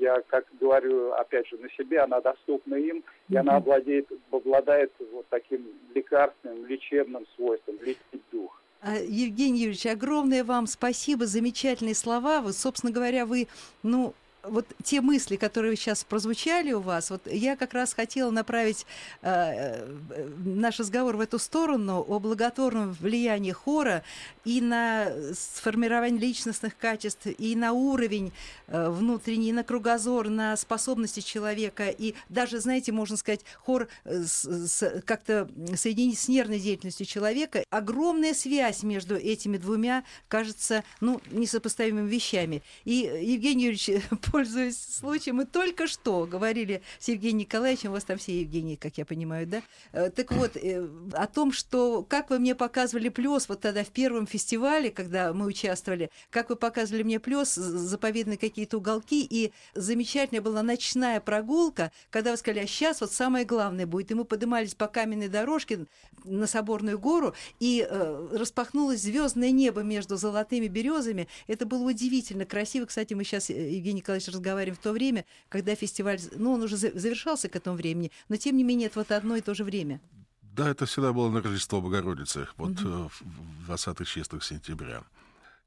Я, 0.00 0.22
как 0.28 0.46
говорю, 0.58 1.12
опять 1.12 1.46
же, 1.48 1.58
на 1.58 1.68
себе, 1.70 2.00
она 2.00 2.22
доступна 2.22 2.74
им, 2.74 3.04
и 3.28 3.36
она 3.36 3.56
обладает, 3.56 4.08
обладает 4.30 4.90
вот 5.12 5.26
таким 5.28 5.66
лекарственным, 5.94 6.64
лечебным 6.64 7.26
свойством, 7.36 7.76
лечить 7.82 8.22
дух. 8.32 8.62
А, 8.80 8.94
Евгений 8.96 9.58
Юрьевич, 9.58 9.84
огромное 9.84 10.42
вам 10.42 10.66
спасибо, 10.66 11.26
замечательные 11.26 11.94
слова. 11.94 12.40
Вот, 12.40 12.54
собственно 12.54 12.90
говоря, 12.90 13.26
вы, 13.26 13.46
ну, 13.82 14.14
вот 14.42 14.66
те 14.82 15.00
мысли, 15.00 15.36
которые 15.36 15.76
сейчас 15.76 16.04
прозвучали 16.04 16.72
у 16.72 16.80
вас, 16.80 17.10
вот 17.10 17.22
я 17.26 17.56
как 17.56 17.74
раз 17.74 17.92
хотела 17.94 18.30
направить 18.30 18.86
э, 19.22 19.30
э, 19.30 20.28
наш 20.44 20.78
разговор 20.78 21.16
в 21.16 21.20
эту 21.20 21.38
сторону 21.38 22.04
о 22.06 22.18
благотворном 22.18 22.92
влиянии 22.92 23.52
хора 23.52 24.02
и 24.44 24.60
на 24.60 25.12
сформирование 25.34 26.20
личностных 26.20 26.76
качеств, 26.76 27.26
и 27.26 27.54
на 27.56 27.72
уровень 27.72 28.32
э, 28.68 28.88
внутренний, 28.88 29.50
и 29.50 29.52
на 29.52 29.64
кругозор, 29.64 30.28
на 30.28 30.56
способности 30.56 31.20
человека, 31.20 31.88
и 31.88 32.14
даже, 32.28 32.60
знаете, 32.60 32.92
можно 32.92 33.16
сказать, 33.16 33.40
хор 33.62 33.88
э, 34.04 34.22
с- 34.22 34.44
с- 34.68 35.02
как-то 35.04 35.48
соединить 35.76 36.18
с 36.18 36.28
нервной 36.28 36.60
деятельностью 36.60 37.06
человека. 37.06 37.64
Огромная 37.70 38.34
связь 38.34 38.82
между 38.82 39.16
этими 39.16 39.56
двумя 39.58 40.04
кажется, 40.28 40.84
ну, 41.00 41.20
несопоставимыми 41.30 42.08
вещами. 42.08 42.62
И, 42.84 42.94
Евгений 43.22 43.64
Юрьевич, 43.66 43.90
пользуясь 44.30 44.78
случаем, 44.78 45.36
мы 45.36 45.44
только 45.44 45.86
что 45.86 46.26
говорили 46.26 46.82
с 46.98 47.08
Евгением 47.08 47.38
Николаевичем, 47.38 47.90
у 47.90 47.92
вас 47.94 48.04
там 48.04 48.18
все 48.18 48.40
Евгений, 48.40 48.76
как 48.76 48.98
я 48.98 49.04
понимаю, 49.04 49.46
да? 49.46 49.62
Э, 49.92 50.10
Так 50.10 50.32
вот, 50.32 50.56
э, 50.56 50.88
о 51.12 51.26
том, 51.26 51.52
что, 51.52 52.02
как 52.02 52.30
вы 52.30 52.38
мне 52.38 52.54
показывали 52.54 53.08
плюс 53.08 53.48
вот 53.48 53.60
тогда 53.60 53.84
в 53.84 53.88
первом 53.88 54.26
фестивале, 54.26 54.90
когда 54.90 55.32
мы 55.32 55.46
участвовали, 55.46 56.10
как 56.30 56.50
вы 56.50 56.56
показывали 56.56 57.02
мне 57.02 57.18
плюс, 57.20 57.54
заповедные 57.54 58.38
какие-то 58.38 58.78
уголки, 58.78 59.26
и 59.28 59.52
замечательная 59.74 60.42
была 60.42 60.62
ночная 60.62 61.20
прогулка, 61.20 61.90
когда 62.10 62.32
вы 62.32 62.36
сказали, 62.36 62.64
а 62.64 62.66
сейчас 62.66 63.00
вот 63.00 63.12
самое 63.12 63.44
главное 63.44 63.86
будет. 63.86 64.10
И 64.10 64.14
мы 64.14 64.24
поднимались 64.24 64.74
по 64.74 64.86
каменной 64.86 65.28
дорожке 65.28 65.86
на 66.24 66.46
Соборную 66.46 66.98
гору, 66.98 67.34
и 67.60 67.86
э, 67.88 68.28
распахнулось 68.32 69.00
звездное 69.00 69.50
небо 69.50 69.80
между 69.82 70.16
золотыми 70.16 70.66
березами. 70.66 71.28
Это 71.46 71.66
было 71.66 71.88
удивительно 71.88 72.44
красиво. 72.44 72.86
Кстати, 72.86 73.14
мы 73.14 73.24
сейчас, 73.24 73.50
Евгений 73.50 74.00
Николаевич, 74.00 74.19
разговариваем 74.28 74.76
в 74.76 74.78
то 74.82 74.92
время, 74.92 75.24
когда 75.48 75.74
фестиваль, 75.74 76.20
ну, 76.36 76.52
он 76.54 76.62
уже 76.62 76.76
за- 76.76 76.98
завершался 76.98 77.48
к 77.48 77.56
этому 77.56 77.76
времени, 77.76 78.10
но 78.28 78.36
тем 78.36 78.56
не 78.56 78.64
менее 78.64 78.86
это 78.86 78.98
вот 79.00 79.10
одно 79.12 79.36
и 79.36 79.40
то 79.40 79.54
же 79.54 79.64
время. 79.64 80.00
Да, 80.42 80.68
это 80.68 80.84
всегда 80.86 81.12
было 81.12 81.30
на 81.30 81.40
Рождество 81.42 81.80
Богородицы, 81.80 82.48
вот 82.56 82.72
э, 82.80 82.84
в 82.84 83.66
20 83.66 84.06
числах 84.06 84.42
сентября. 84.44 85.02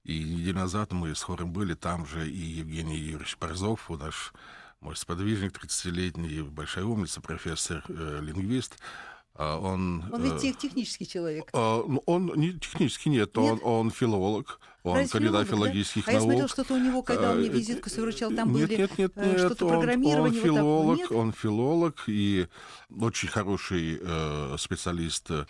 И 0.04 0.22
неделю 0.24 0.56
назад 0.60 0.92
мы 0.92 1.16
с 1.16 1.22
хором 1.22 1.54
были, 1.54 1.74
там 1.74 2.06
же 2.06 2.30
и 2.30 2.36
Евгений 2.38 2.98
Юрьевич 2.98 3.38
Борзов, 3.40 3.90
наш 3.90 4.34
мой 4.82 4.98
сподвижник 4.98 5.54
30-летний, 5.58 6.42
большая 6.42 6.84
умница, 6.84 7.22
профессор, 7.22 7.84
э, 7.88 8.20
лингвист. 8.22 8.78
А 9.36 9.58
Он, 9.58 10.04
Он 10.12 10.22
э, 10.22 10.26
ведь 10.34 10.42
тех- 10.42 10.58
технический 10.58 11.08
человек. 11.08 11.50
а, 11.54 11.82
ну, 11.88 12.04
он 12.06 12.34
не, 12.36 12.54
технически 12.60 13.08
нет, 13.10 13.36
Нет? 13.36 13.38
Он, 13.38 13.60
он 13.64 13.92
филолог, 13.92 14.60
он 14.84 15.08
кандидат 15.08 15.12
филолог, 15.12 15.34
да? 15.34 15.46
филологических 15.46 16.08
А 16.08 16.12
я 16.12 16.18
наук. 16.18 16.30
смотрел, 16.30 16.48
что-то 16.50 16.74
у 16.74 16.78
него, 16.78 17.02
когда 17.04 17.32
он 17.32 17.38
мне 17.40 17.48
Э, 17.48 17.52
визитку 17.52 17.90
свою 17.90 18.10
вручал, 18.10 18.32
там 18.32 18.54
нет, 18.54 18.68
были 18.70 18.78
нет, 18.82 18.98
нет, 18.98 19.12
э, 19.16 19.30
нет, 19.32 19.40
что-то 19.40 19.66
он, 19.66 19.72
он 19.72 19.78
программирование. 19.80 20.24
вот 20.30 20.34
так. 20.34 20.44
филолог, 20.44 20.98
Нет? 21.00 21.12
он 21.12 21.32
филолог 21.32 22.04
и 22.08 22.48
очень 23.00 23.30
хороший 23.30 24.00
э, 24.02 24.56
специалист 24.60 25.32
э, 25.32 25.46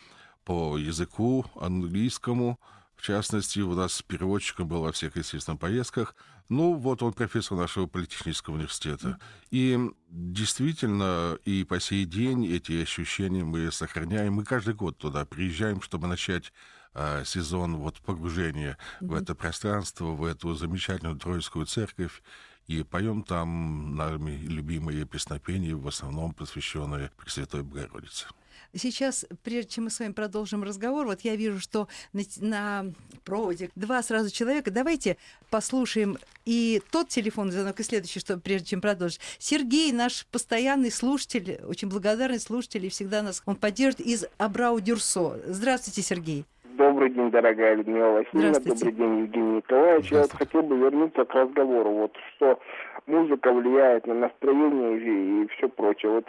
по 0.46 0.78
языку 0.78 1.46
английскому, 1.56 2.60
в 2.96 3.06
частности, 3.06 3.60
у 3.60 3.74
нас 3.74 4.02
переводчиком 4.02 4.68
был 4.68 4.82
во 4.82 4.92
всех, 4.92 5.18
естественно, 5.18 5.58
поездках. 5.58 6.16
Ну, 6.50 6.74
вот 6.76 7.02
он 7.04 7.14
профессор 7.14 7.58
нашего 7.58 7.88
политехнического 7.88 8.56
университета. 8.56 9.18
И 9.50 9.80
действительно, 10.10 11.38
и 11.46 11.64
по 11.64 11.80
сей 11.80 12.06
день 12.06 12.46
эти 12.48 12.82
ощущения 12.82 13.44
мы 13.44 13.72
сохраняем. 13.72 14.34
Мы 14.36 14.44
каждый 14.46 14.74
год 14.74 14.98
туда 14.98 15.26
приезжаем, 15.26 15.82
чтобы 15.82 16.08
начать 16.08 16.54
э, 16.94 17.24
сезон 17.26 17.78
вот 17.78 18.00
погружения 18.02 18.78
mm-hmm. 19.02 19.08
в 19.08 19.14
это 19.14 19.36
пространство, 19.36 20.06
в 20.06 20.24
эту 20.24 20.54
замечательную 20.54 21.18
Троицкую 21.18 21.66
церковь 21.66 22.22
и 22.68 22.84
поем 22.84 23.24
там 23.24 23.96
нами 23.96 24.32
любимые 24.32 25.06
песнопения, 25.06 25.76
в 25.76 25.88
основном 25.88 26.34
посвященные 26.34 27.12
Пресвятой 27.18 27.64
Богородице. 27.64 28.28
Сейчас, 28.76 29.26
прежде 29.44 29.74
чем 29.74 29.84
мы 29.84 29.90
с 29.92 30.00
вами 30.00 30.14
продолжим 30.14 30.64
разговор, 30.64 31.06
вот 31.06 31.22
я 31.22 31.36
вижу, 31.36 31.60
что 31.60 31.88
на, 32.12 32.24
на 32.38 32.94
проводе 33.24 33.70
два 33.76 34.02
сразу 34.02 34.32
человека. 34.32 34.72
Давайте 34.72 35.18
послушаем 35.52 36.18
и 36.46 36.82
тот 36.90 37.10
телефонный 37.10 37.52
звонок, 37.52 37.80
и 37.80 37.84
следующий, 37.84 38.20
что 38.20 38.40
прежде 38.40 38.70
чем 38.70 38.82
продолжить. 38.82 39.20
Сергей, 39.38 39.92
наш 39.92 40.26
постоянный 40.28 40.92
слушатель, 40.92 41.62
очень 41.66 41.88
благодарный 41.88 42.40
слушатель, 42.40 42.86
и 42.86 42.90
всегда 42.90 43.22
нас 43.22 43.44
он 43.46 43.58
поддержит 43.58 44.00
из 44.00 44.26
Абрау-Дюрсо. 44.40 45.40
Здравствуйте, 45.46 46.02
Сергей. 46.02 46.46
Добрый 46.78 47.12
день, 47.12 47.30
дорогая 47.30 47.76
Людмила 47.76 48.14
Васильевна. 48.14 48.60
Добрый 48.60 48.92
день, 48.94 49.20
Евгений 49.20 49.56
Николаевич. 49.58 50.12
Я 50.12 50.22
вот 50.22 50.32
хотел 50.32 50.64
бы 50.64 50.76
вернуться 50.78 51.24
к 51.24 51.34
разговору, 51.36 51.92
вот 51.92 52.18
что 52.36 52.60
музыка 53.06 53.54
влияет 53.54 54.08
на 54.08 54.16
настроение 54.16 54.98
и, 54.98 55.44
и 55.44 55.48
все 55.50 55.70
прочее. 55.70 56.12
Вот 56.14 56.26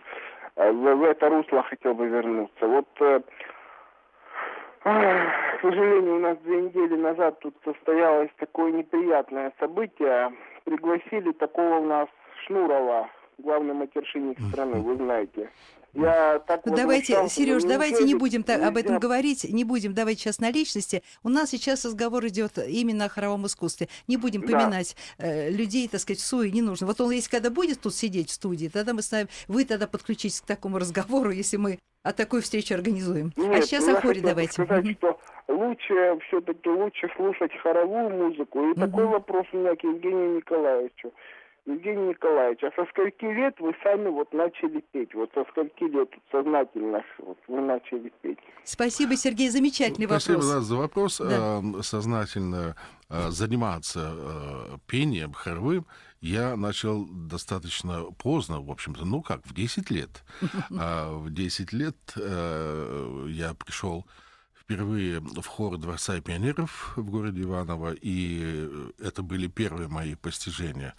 э, 0.56 0.70
в, 0.70 0.94
в 0.96 1.02
это 1.04 1.30
русло 1.30 1.62
хотел 1.62 1.94
бы 1.94 2.06
вернуться. 2.08 2.66
Вот, 2.66 2.86
э, 3.00 3.20
к 4.82 5.60
сожалению, 5.62 6.16
у 6.16 6.20
нас 6.20 6.36
две 6.44 6.60
недели 6.60 6.96
назад 6.96 7.40
тут 7.40 7.54
состоялось 7.64 8.30
такое 8.36 8.70
неприятное 8.72 9.50
событие. 9.58 10.30
Пригласили 10.64 11.32
такого 11.32 11.76
у 11.76 11.86
нас 11.86 12.08
Шнурова, 12.44 13.08
главный 13.38 13.72
матершинник 13.72 14.38
страны, 14.40 14.80
вы 14.82 14.96
знаете. 14.96 15.48
Я 15.94 16.40
так 16.40 16.66
ну, 16.66 16.74
давайте, 16.74 17.28
Сереж, 17.28 17.62
давайте 17.62 18.04
не 18.04 18.14
будем 18.14 18.42
так, 18.42 18.62
об 18.62 18.76
этом 18.76 18.98
говорить, 18.98 19.44
не 19.44 19.64
будем 19.64 19.94
давать 19.94 20.18
сейчас 20.18 20.40
на 20.40 20.50
личности. 20.50 21.02
У 21.22 21.28
нас 21.28 21.50
сейчас 21.50 21.84
разговор 21.84 22.26
идет 22.26 22.58
именно 22.58 23.06
о 23.06 23.08
хоровом 23.08 23.46
искусстве. 23.46 23.88
Не 24.08 24.16
будем 24.16 24.42
поминать 24.42 24.96
да. 25.18 25.26
э, 25.26 25.50
людей, 25.50 25.88
так 25.88 26.00
сказать, 26.00 26.20
в 26.20 26.26
суе 26.26 26.50
не 26.50 26.62
нужно. 26.62 26.86
Вот 26.86 27.00
он, 27.00 27.10
если 27.10 27.30
когда 27.30 27.50
будет 27.50 27.80
тут 27.80 27.94
сидеть 27.94 28.30
в 28.30 28.32
студии, 28.32 28.68
тогда 28.68 28.92
мы 28.92 29.02
с 29.02 29.12
вами, 29.12 29.28
вы 29.48 29.64
тогда 29.64 29.86
подключитесь 29.86 30.40
к 30.40 30.46
такому 30.46 30.78
разговору, 30.78 31.30
если 31.30 31.56
мы 31.56 31.78
о 32.02 32.12
такой 32.12 32.42
встрече 32.42 32.74
организуем. 32.74 33.32
А 33.36 33.40
Нет, 33.40 33.54
а 33.54 33.62
сейчас 33.62 33.88
о 33.88 34.00
хоре 34.00 34.20
давайте. 34.20 34.52
Сказать, 34.52 34.96
что 34.98 35.18
лучше 35.48 36.18
все-таки 36.26 36.68
лучше 36.68 37.08
слушать 37.16 37.52
хоровую 37.62 38.10
музыку. 38.10 38.62
И 38.62 38.72
угу. 38.72 38.80
такой 38.80 39.06
вопрос 39.06 39.46
у 39.52 39.56
меня 39.56 39.74
к 39.74 39.82
Евгению 39.82 40.36
Николаевичу. 40.36 41.12
Евгений 41.66 42.08
Николаевич, 42.08 42.62
а 42.62 42.70
со 42.76 42.86
скольки 42.90 43.24
лет 43.24 43.58
вы 43.58 43.74
сами 43.82 44.08
вот 44.08 44.30
начали 44.34 44.84
петь? 44.92 45.14
Вот 45.14 45.30
со 45.32 45.44
скольки 45.50 45.84
лет 45.84 46.10
сознательно 46.30 47.02
вот 47.18 47.38
вы 47.48 47.60
начали 47.62 48.12
петь? 48.20 48.38
Спасибо, 48.64 49.16
Сергей, 49.16 49.48
замечательный 49.48 50.06
Спасибо 50.06 50.34
вопрос. 50.34 50.46
Спасибо 50.46 50.60
за 50.60 50.76
вопрос. 50.76 51.18
Да. 51.18 51.60
Э, 51.62 51.82
сознательно 51.82 52.76
э, 53.08 53.30
заниматься 53.30 54.12
э, 54.14 54.76
пением 54.86 55.32
хоровым 55.32 55.86
я 56.20 56.56
начал 56.56 57.06
достаточно 57.06 58.04
поздно, 58.18 58.60
в 58.60 58.70
общем-то, 58.70 59.06
ну 59.06 59.22
как, 59.22 59.46
в 59.46 59.54
10 59.54 59.90
лет. 59.90 60.22
А 60.78 61.16
в 61.16 61.30
10 61.30 61.72
лет 61.72 61.96
я 62.16 63.54
пришел 63.54 64.06
впервые 64.54 65.20
в 65.20 65.46
хор 65.46 65.76
Дворца 65.76 66.18
пионеров 66.20 66.94
в 66.96 67.10
городе 67.10 67.42
Иваново, 67.42 67.92
и 67.92 68.68
это 68.98 69.22
были 69.22 69.48
первые 69.48 69.88
мои 69.88 70.14
постижения 70.14 70.94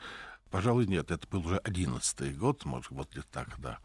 Пожалуй, 0.55 0.87
нет, 0.87 1.11
это 1.11 1.27
был 1.27 1.45
уже 1.45 1.57
одиннадцатый 1.57 2.31
год, 2.31 2.63
может, 2.63 2.89
вот 2.89 3.13
лет 3.13 3.27
так, 3.29 3.59
да. 3.59 3.79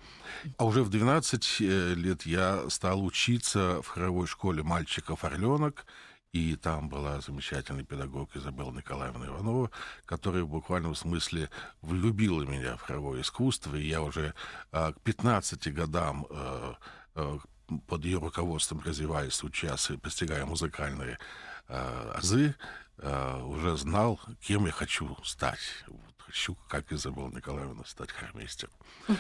А 0.57 0.65
уже 0.65 0.85
в 0.85 0.89
12 0.89 1.57
э, 1.63 1.95
лет 1.95 2.23
я 2.23 2.71
стал 2.71 3.05
учиться 3.05 3.83
в 3.83 3.89
хоровой 3.89 4.29
школе 4.29 4.63
мальчиков-орленок, 4.63 5.85
и 6.31 6.55
там 6.55 6.89
была 6.89 7.21
замечательный 7.23 7.85
педагог 7.85 8.37
Изабелла 8.37 8.71
Николаевна 8.71 9.27
Иванова, 9.27 9.73
которая 10.05 10.45
в 10.45 10.49
буквальном 10.49 10.95
смысле 10.95 11.51
влюбила 11.83 12.45
меня 12.45 12.77
в 12.77 12.83
хоровое 12.83 13.23
искусство, 13.23 13.75
и 13.75 13.89
я 13.89 14.01
уже 14.01 14.33
а, 14.71 14.93
к 14.93 15.01
15 15.01 15.75
годам 15.75 16.25
а, 16.31 16.77
а, 17.17 17.39
под 17.89 18.05
ее 18.05 18.21
руководством 18.21 18.81
развиваясь, 18.85 19.43
учась 19.43 19.91
и 19.91 19.97
постигая 19.97 20.47
музыкальные 20.47 21.19
а, 21.67 22.13
азы, 22.17 22.55
а, 22.99 23.45
уже 23.45 23.77
знал, 23.77 24.21
кем 24.41 24.67
я 24.67 24.73
хочу 24.73 25.17
стать 25.25 25.59
хочу, 26.31 26.57
как 26.69 26.93
Изабелла 26.93 27.31
Николаевна, 27.31 27.85
стать 27.85 28.13
хормейстером. 28.13 28.73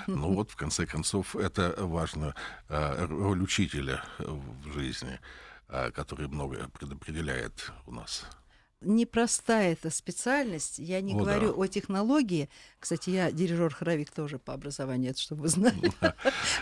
Ну 0.07 0.35
вот, 0.35 0.51
в 0.53 0.57
конце 0.57 0.87
концов, 0.87 1.35
это 1.35 1.75
важно, 1.79 2.35
э, 2.69 3.07
роль 3.07 3.43
учителя 3.43 4.05
в 4.19 4.73
жизни, 4.73 5.19
э, 5.69 5.91
который 5.91 6.29
многое 6.29 6.69
предопределяет 6.69 7.73
у 7.87 7.93
нас 7.93 8.27
непростая 8.83 9.73
эта 9.73 9.91
специальность. 9.91 10.79
Я 10.79 11.01
не 11.01 11.15
о, 11.15 11.19
говорю 11.19 11.49
да. 11.49 11.55
о 11.55 11.67
технологии. 11.67 12.49
Кстати, 12.79 13.11
я 13.11 13.31
дирижер-хоровик 13.31 14.11
тоже 14.11 14.39
по 14.39 14.55
образованию, 14.55 15.11
это 15.11 15.21
чтобы 15.21 15.43
вы 15.43 15.49
знали, 15.49 15.93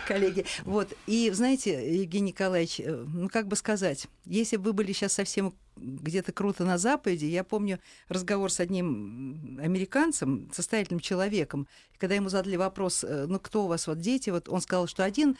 коллеги. 0.07 0.45
Вот. 0.63 0.91
И, 1.07 1.31
знаете, 1.31 2.01
Евгений 2.01 2.31
Николаевич, 2.31 2.81
э, 2.81 3.05
ну, 3.07 3.29
как 3.29 3.47
бы 3.47 3.55
сказать, 3.55 4.07
если 4.25 4.57
бы 4.57 4.65
вы 4.65 4.73
были 4.73 4.91
сейчас 4.91 5.13
совсем 5.13 5.53
где-то 5.79 6.31
круто 6.31 6.65
на 6.65 6.77
Западе, 6.77 7.27
я 7.27 7.43
помню 7.43 7.79
разговор 8.07 8.51
с 8.51 8.59
одним 8.59 9.59
американцем, 9.61 10.49
состоятельным 10.53 10.99
человеком, 10.99 11.67
когда 11.97 12.15
ему 12.15 12.29
задали 12.29 12.55
вопрос, 12.55 13.03
э, 13.03 13.25
ну, 13.27 13.39
кто 13.39 13.65
у 13.65 13.67
вас 13.67 13.87
вот 13.87 13.99
дети, 13.99 14.29
вот 14.29 14.49
он 14.49 14.61
сказал, 14.61 14.87
что 14.87 15.03
один 15.03 15.37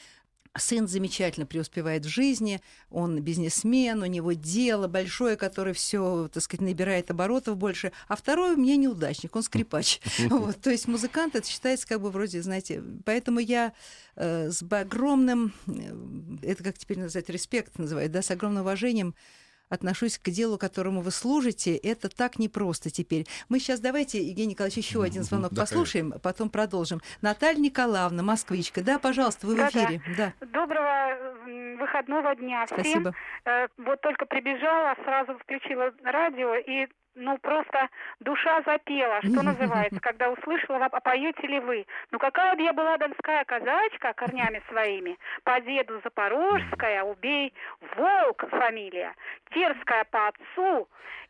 Сын 0.57 0.87
замечательно 0.87 1.45
преуспевает 1.45 2.05
в 2.05 2.09
жизни, 2.09 2.59
он 2.89 3.21
бизнесмен, 3.21 4.01
у 4.01 4.05
него 4.07 4.33
дело 4.33 4.87
большое, 4.87 5.35
которое 5.35 5.73
все, 5.73 6.27
так 6.33 6.41
сказать, 6.41 6.61
набирает 6.61 7.11
оборотов 7.11 7.55
больше, 7.55 7.91
а 8.07 8.15
второй 8.15 8.55
мне 8.55 8.75
неудачник, 8.75 9.35
он 9.35 9.43
скрипач. 9.43 10.01
Вот, 10.29 10.59
то 10.61 10.71
есть 10.71 10.87
музыкант 10.87 11.35
это 11.35 11.47
считается 11.47 11.87
как 11.87 12.01
бы 12.01 12.09
вроде, 12.09 12.41
знаете, 12.41 12.81
поэтому 13.05 13.39
я 13.39 13.73
э, 14.15 14.49
с 14.51 14.63
огромным, 14.71 15.53
э, 15.67 16.51
это 16.51 16.63
как 16.63 16.77
теперь 16.77 16.99
называть, 16.99 17.29
респект 17.29 17.77
называют, 17.77 18.11
да, 18.11 18.21
с 18.21 18.31
огромным 18.31 18.63
уважением 18.63 19.15
отношусь 19.69 20.17
к 20.17 20.29
делу, 20.29 20.57
которому 20.57 21.01
вы 21.01 21.11
служите. 21.11 21.75
Это 21.75 22.09
так 22.09 22.39
непросто 22.39 22.89
теперь. 22.89 23.25
Мы 23.47 23.59
сейчас 23.59 23.79
давайте, 23.79 24.21
Евгений 24.21 24.51
Николаевич, 24.51 24.77
еще 24.77 25.03
один 25.03 25.23
звонок 25.23 25.55
послушаем, 25.55 26.13
потом 26.21 26.49
продолжим. 26.49 27.01
Наталья 27.21 27.59
Николаевна, 27.59 28.23
москвичка. 28.23 28.81
Да, 28.81 28.99
пожалуйста, 28.99 29.47
вы 29.47 29.55
в 29.55 29.59
эфире. 29.59 30.01
Да. 30.17 30.33
Доброго 30.45 30.89
выходного 31.79 32.35
дня 32.35 32.65
Спасибо. 32.67 33.13
Э, 33.45 33.67
вот 33.77 34.01
только 34.01 34.25
прибежала, 34.25 34.95
сразу 35.03 35.37
включила 35.39 35.91
радио 36.03 36.55
и 36.55 36.87
ну, 37.19 37.37
просто 37.37 37.89
душа 38.19 38.61
запела, 38.65 39.19
что 39.21 39.43
называется, 39.43 39.99
когда 39.99 40.29
услышала, 40.29 40.85
а 40.85 40.99
поете 40.99 41.47
ли 41.47 41.59
вы? 41.59 41.85
Ну, 42.11 42.19
какая 42.19 42.55
бы 42.55 42.63
я 42.63 42.73
была 42.73 42.97
донская 42.97 43.43
казачка 43.45 44.13
корнями 44.13 44.61
своими, 44.69 45.17
по 45.43 45.59
деду 45.61 45.99
Запорожская, 46.03 47.03
убей, 47.03 47.53
Волк 47.95 48.45
фамилия, 48.49 49.13
Терская 49.51 50.05
по 50.05 50.27
отцу, 50.27 50.87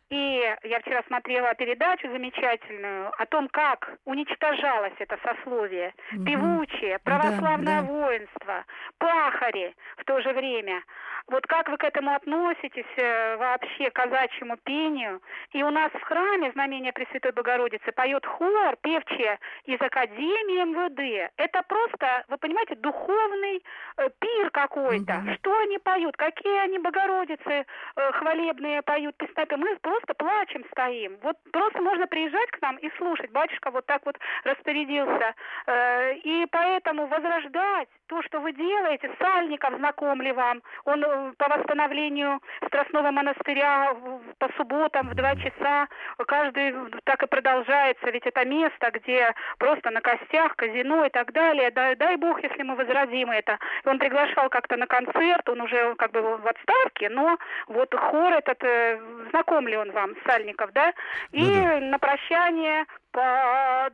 и 0.10 0.56
я 0.64 0.80
вчера 0.80 1.04
смотрела 1.06 1.54
передачу 1.54 2.10
замечательную 2.12 3.12
о 3.16 3.26
том, 3.28 3.48
как 3.48 4.00
уничтожалось 4.06 4.94
это 4.98 5.20
сословие. 5.24 5.94
Угу. 6.14 6.24
Певучее, 6.24 7.00
православное 7.04 7.82
да, 7.82 7.88
да. 7.88 7.94
воинство, 7.94 8.66
пахари 8.98 9.76
в 9.98 10.06
то 10.06 10.20
же 10.22 10.34
время. 10.34 10.82
Вот 11.28 11.46
как 11.46 11.70
вы 11.70 11.78
к 11.78 11.84
этому 11.84 12.16
относитесь 12.16 12.92
э, 12.98 13.38
вообще, 13.38 13.92
к 13.92 13.94
казачьему 13.94 14.58
пению? 14.58 15.22
И 15.52 15.62
у 15.62 15.70
нас 15.70 15.79
в 15.88 16.02
храме 16.02 16.52
Знамения 16.52 16.92
Пресвятой 16.92 17.32
Богородицы 17.32 17.92
поет 17.94 18.26
хор, 18.26 18.76
певчие 18.82 19.40
из 19.66 19.80
Академии 19.82 20.66
МВД. 20.66 21.32
Это 21.38 21.64
просто, 21.64 22.26
вы 22.28 22.38
понимаете, 22.38 22.76
духовный 22.76 23.64
э, 23.98 24.10
пир 24.20 24.50
какой-то. 24.52 25.14
Угу. 25.14 25.34
Что 25.36 25.58
они 25.60 25.78
поют? 25.78 26.18
Какие 26.18 26.58
они 26.60 26.80
Богородицы 26.80 27.66
э, 27.96 28.12
хвалебные 28.14 28.82
поют, 28.82 29.16
песнопы? 29.18 29.56
Мы 29.58 29.76
просто 29.78 30.14
плачем 30.16 30.66
стоим. 30.72 31.18
Вот 31.22 31.38
просто 31.52 31.82
можно 31.82 32.08
приезжать 32.08 32.52
к 32.52 32.62
нам 32.62 32.78
и 32.78 32.90
слушать. 32.98 33.32
Батюшка 33.32 33.72
вот 33.72 33.86
так 33.86 34.02
вот 34.06 34.18
распорядился. 34.44 35.34
Э, 35.68 36.16
и 36.16 36.46
поэтому 36.52 37.08
возрождать 37.08 37.88
то, 38.08 38.22
что 38.24 38.42
вы 38.42 38.54
делаете, 38.54 39.10
Сальников 39.20 39.76
знаком 39.78 40.22
ли 40.22 40.32
вам? 40.32 40.62
Он 40.86 41.04
э, 41.04 41.34
по 41.38 41.48
восстановлению 41.48 42.42
Страстного 42.68 43.12
монастыря 43.12 43.96
по 44.40 44.50
субботам 44.58 45.10
в 45.10 45.16
два 45.16 45.36
часа 45.36 45.59
часа. 45.60 45.88
Каждый 46.28 46.74
так 47.04 47.24
и 47.24 47.28
продолжается, 47.28 48.10
ведь 48.10 48.26
это 48.26 48.46
место, 48.46 48.92
где 48.94 49.34
просто 49.58 49.90
на 49.90 50.02
костях, 50.02 50.56
казино 50.56 51.06
и 51.06 51.10
так 51.10 51.32
далее. 51.34 51.72
Дай, 51.72 51.96
дай 51.96 52.16
бог, 52.18 52.42
если 52.44 52.64
мы 52.64 52.76
возродим 52.76 53.32
это. 53.32 53.58
И 53.84 53.88
он 53.88 54.00
приглашал 54.00 54.50
как-то 54.50 54.78
на 54.78 54.88
концерт, 54.88 55.48
он 55.50 55.62
уже 55.62 55.96
как 55.96 56.12
бы 56.12 56.22
в 56.22 56.48
отставке, 56.48 57.10
но 57.10 57.38
вот 57.68 57.94
хор 57.94 58.34
этот, 58.34 58.64
э, 58.64 59.00
знаком 59.32 59.68
ли 59.68 59.78
он 59.78 59.92
вам, 59.92 60.12
Сальников, 60.26 60.72
да? 60.74 60.94
И 61.32 61.46
да 61.46 61.78
-да. 61.78 61.80
на 61.80 62.00
прощание 62.00 62.86
по. 63.12 63.90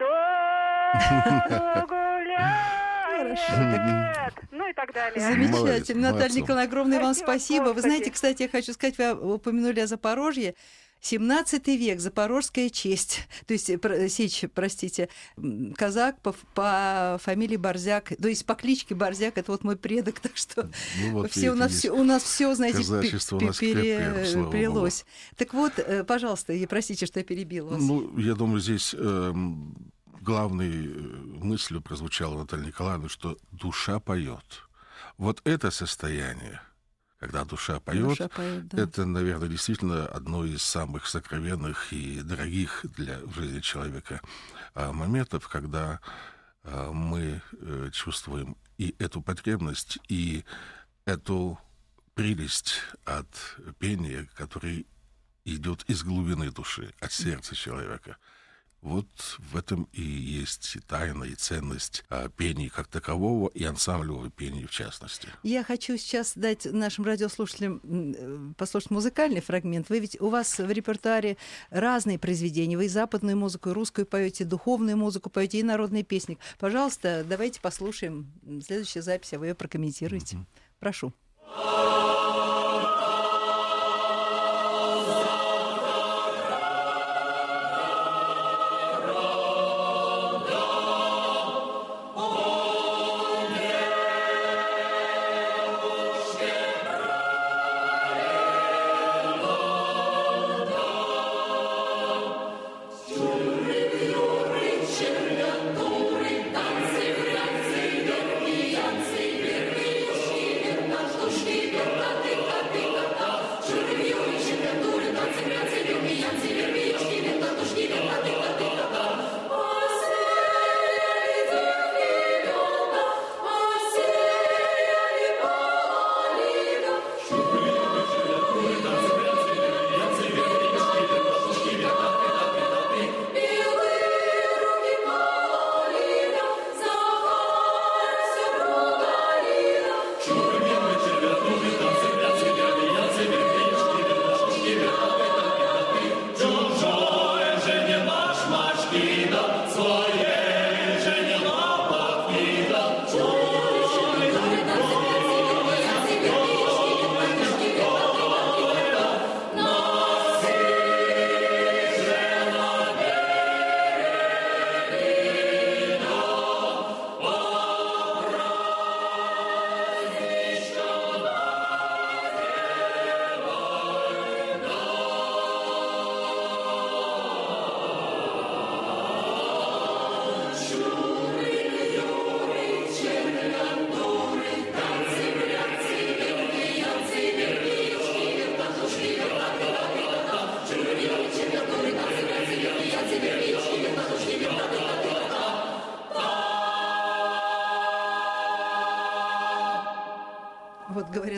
Ну 4.52 4.70
и 4.70 4.74
так 4.74 4.94
далее. 4.94 5.20
Замечательно. 5.20 6.12
Наталья 6.12 6.42
Николаевна, 6.42 6.64
огромное 6.64 7.00
вам 7.00 7.14
спасибо. 7.14 7.70
Вы 7.74 7.82
знаете, 7.82 8.12
кстати, 8.12 8.44
я 8.44 8.50
хочу 8.50 8.74
сказать, 8.74 8.98
вы 8.98 9.36
упомянули 9.36 9.80
о 9.80 9.88
Запорожье. 9.88 10.56
17 11.02 11.68
век, 11.68 12.00
запорожская 12.00 12.70
честь, 12.70 13.28
то 13.46 13.54
есть 13.54 13.70
э, 13.70 14.10
Сечь, 14.10 14.46
простите, 14.54 15.10
казак 15.76 16.20
по, 16.22 16.34
по 16.54 17.20
фамилии 17.22 17.58
Борзяк, 17.58 18.14
то 18.20 18.28
есть 18.28 18.46
по 18.46 18.56
кличке 18.56 18.96
Борзяк, 18.96 19.38
это 19.38 19.52
вот 19.52 19.64
мой 19.64 19.76
предок, 19.76 20.20
так 20.22 20.36
что 20.36 20.70
ну, 21.02 21.12
вот 21.12 21.32
все, 21.32 21.52
у, 21.52 21.56
нас 21.56 21.74
все, 21.74 21.92
у 21.92 22.04
нас 22.04 22.24
все, 22.24 22.54
знаете, 22.56 22.80
перелилось. 24.52 25.06
Так 25.36 25.54
вот, 25.54 25.74
э, 25.78 26.04
пожалуйста, 26.04 26.54
и 26.54 26.66
простите, 26.66 27.06
что 27.06 27.20
я 27.20 27.26
перебила 27.26 27.70
вас. 27.70 27.84
Ну, 27.84 28.18
я 28.18 28.34
думаю, 28.34 28.60
здесь 28.60 28.96
э, 28.98 29.34
главной 30.22 30.88
э, 30.88 30.90
мыслью 31.44 31.82
прозвучала 31.82 32.40
Наталья 32.40 32.66
Николаевна, 32.66 33.10
что 33.10 33.38
душа 33.52 34.00
поет. 34.00 34.64
Вот 35.18 35.42
это 35.46 35.72
состояние, 35.72 36.62
когда 37.26 37.44
душа 37.44 37.80
поет, 37.80 38.04
душа 38.04 38.28
поет 38.28 38.68
да. 38.68 38.84
это, 38.84 39.06
наверное, 39.06 39.50
действительно 39.50 40.06
одно 40.06 40.46
из 40.46 40.62
самых 40.62 41.08
сокровенных 41.08 41.92
и 41.92 42.22
дорогих 42.22 42.86
для 42.96 43.20
жизни 43.36 43.62
человека 43.62 44.22
а, 44.76 44.94
моментов, 44.94 45.48
когда 45.48 46.00
а, 46.64 46.92
мы 46.92 47.42
э, 47.52 47.90
чувствуем 47.92 48.58
и 48.78 48.96
эту 49.00 49.24
потребность, 49.24 49.98
и 50.08 50.46
эту 51.06 51.60
прелесть 52.14 52.76
от 53.06 53.28
пения, 53.80 54.30
который 54.36 54.86
идет 55.46 55.84
из 55.88 56.04
глубины 56.04 56.52
души, 56.52 56.94
от 57.00 57.12
сердца 57.12 57.56
человека. 57.56 58.18
Вот 58.86 59.40
в 59.40 59.58
этом 59.58 59.90
и 59.94 60.04
есть 60.04 60.76
и 60.76 60.80
тайна, 60.80 61.24
и 61.24 61.34
ценность 61.34 62.06
а, 62.08 62.30
пения 62.30 62.70
как 62.70 62.86
такового, 62.86 63.50
и 63.50 63.64
ансамблевого 63.64 64.30
пения 64.30 64.68
в 64.68 64.70
частности. 64.70 65.28
Я 65.42 65.64
хочу 65.64 65.98
сейчас 65.98 66.34
дать 66.36 66.66
нашим 66.66 67.04
радиослушателям 67.04 67.82
э, 67.84 68.54
послушать 68.56 68.92
музыкальный 68.92 69.42
фрагмент. 69.42 69.90
Вы 69.90 70.02
ведь 70.02 70.22
у 70.22 70.30
вас 70.30 70.60
в 70.60 70.70
репертуаре 70.70 71.38
разные 71.72 72.20
произведения. 72.20 72.78
Вы 72.78 72.86
и 72.86 72.88
западную 72.88 73.36
музыку, 73.36 73.72
и 73.72 73.74
русскую 73.74 74.06
поете, 74.06 74.46
духовную 74.46 74.98
музыку 74.98 75.32
поете, 75.32 75.62
и 75.62 75.64
народные 75.64 76.04
песни. 76.04 76.38
Пожалуйста, 76.60 77.26
давайте 77.28 77.62
послушаем 77.62 78.32
следующую 78.64 79.02
запись, 79.02 79.34
а 79.34 79.40
вы 79.40 79.48
ее 79.48 79.56
прокомментируете. 79.56 80.36
Mm-hmm. 80.36 80.46
Прошу. 80.80 81.12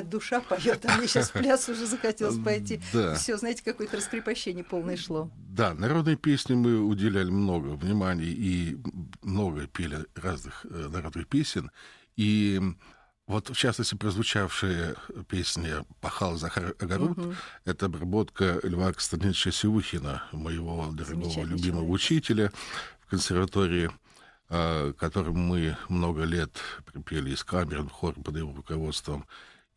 Душа 0.08 0.41
поет, 0.41 0.86
а 0.86 0.98
мне 0.98 1.08
сейчас 1.08 1.30
пляс 1.30 1.67
уже 1.70 1.86
захотелось 1.86 2.38
пойти. 2.39 2.82
Да. 2.93 3.15
Все, 3.15 3.38
знаете, 3.38 3.63
какое-то 3.63 3.98
раскрепощение 3.98 4.63
полное 4.63 4.98
шло. 4.98 5.32
Да, 5.38 5.74
народной 5.74 6.15
песни 6.15 6.56
мы 6.56 6.80
уделяли 6.80 7.30
много 7.30 7.70
внимания 7.70 8.26
и 8.26 8.78
много 9.22 9.67
пели 9.67 10.06
разных 10.15 10.65
э, 10.70 10.89
народных 10.91 11.28
песен. 11.28 11.72
И 12.15 12.62
вот, 13.28 13.50
в 13.50 13.56
частности, 13.56 13.96
прозвучавшая 13.96 14.96
песня 15.28 15.86
«Пахал 16.00 16.38
Захар 16.38 16.76
Огород» 16.80 17.17
угу.— 17.17 17.36
это 17.65 17.88
обработка 17.88 18.60
Льва 18.63 18.93
Константиновича 18.93 19.52
Севухина, 19.52 20.24
моего 20.32 20.88
дорогого 20.93 21.43
любимого 21.43 21.60
человек. 21.60 21.89
учителя 21.89 22.52
в 23.02 23.10
консерватории, 23.10 23.91
э, 24.50 24.93
которым 24.98 25.39
мы 25.39 25.76
много 25.89 26.24
лет 26.24 26.58
припели 26.86 27.32
из 27.32 27.43
камер, 27.43 27.89
хор 27.89 28.13
под 28.13 28.38
его 28.38 28.54
руководством. 28.56 29.26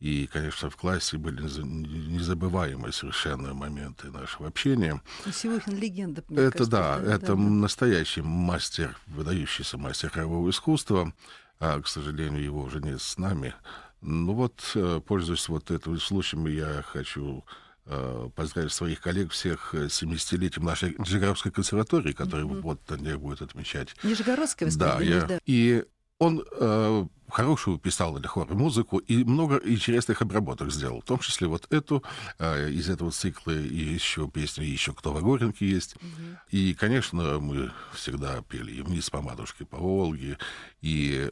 И, 0.00 0.26
конечно, 0.32 0.70
в 0.70 0.76
классе 0.76 1.18
были 1.18 1.42
незабываемые 1.42 2.90
совершенно 2.90 3.52
моменты 3.52 4.10
нашего 4.10 4.48
общения. 4.48 5.02
Севухин 5.30 5.76
легенда. 5.76 6.24
Мне 6.28 6.38
это 6.40 6.58
кажется, 6.58 6.70
да, 6.70 6.98
это 6.98 7.26
да. 7.26 7.36
настоящий 7.36 8.22
мастер, 8.22 8.96
выдающийся 9.06 9.76
мастер 9.76 10.08
хорового 10.08 10.48
искусства. 10.48 11.12
А, 11.58 11.78
к 11.82 11.86
сожалению, 11.86 12.42
его 12.42 12.62
уже 12.62 12.80
нет 12.80 13.02
с 13.02 13.18
нами. 13.18 13.54
Ну 14.00 14.32
вот, 14.32 14.72
э, 14.74 15.02
пользуясь 15.06 15.46
вот 15.50 15.70
этим 15.70 16.00
случаем, 16.00 16.46
я 16.46 16.82
хочу 16.82 17.44
э, 17.84 18.30
поздравить 18.34 18.72
своих 18.72 19.02
коллег 19.02 19.32
всех 19.32 19.74
с 19.74 20.02
70-летием 20.02 20.64
нашей 20.64 20.94
Нижегородской 20.96 21.52
консерватории, 21.52 22.12
которая 22.12 22.46
mm-hmm. 22.46 22.60
вот 22.62 22.88
на 22.88 23.18
будет 23.18 23.42
отмечать. 23.42 23.94
Нижегородская, 24.02 24.70
да, 24.76 24.98
я, 25.02 25.26
да. 25.26 25.38
И 25.44 25.84
он 26.20 26.44
э, 26.52 27.06
хорошую 27.30 27.78
писал 27.78 28.14
для 28.18 28.28
хора 28.28 28.54
музыку 28.54 28.98
и 28.98 29.24
много 29.24 29.56
интересных 29.64 30.20
обработок 30.22 30.70
сделал, 30.70 31.00
в 31.00 31.04
том 31.04 31.18
числе 31.18 31.48
вот 31.48 31.66
эту, 31.72 32.04
э, 32.38 32.70
из 32.70 32.90
этого 32.90 33.10
цикла 33.10 33.52
и 33.52 33.94
еще 33.94 34.28
песни 34.28 34.64
«Еще 34.64 34.92
кто 34.92 35.12
в 35.12 35.22
Горенке» 35.22 35.66
есть. 35.66 35.96
Угу. 35.96 36.38
И, 36.50 36.74
конечно, 36.74 37.40
мы 37.40 37.72
всегда 37.94 38.42
пели 38.42 38.70
и 38.72 38.82
«Вниз 38.82 39.08
по 39.08 39.22
матушке 39.22 39.64
по 39.64 39.78
Волге», 39.78 40.36
и 40.82 41.30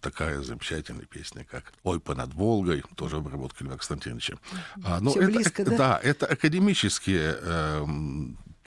такая 0.00 0.40
замечательная 0.42 1.06
песня, 1.06 1.44
как 1.44 1.72
«Ой, 1.82 1.98
понад 1.98 2.32
Волгой», 2.34 2.84
тоже 2.94 3.16
обработка 3.16 3.64
Льва 3.64 3.74
Константиновича. 3.74 4.38
А, 4.84 5.00
ну, 5.00 5.10
это, 5.10 5.26
близко, 5.26 5.64
да? 5.64 5.76
Да, 5.76 6.00
это 6.00 6.26
академические 6.26 7.36
э, 7.40 7.86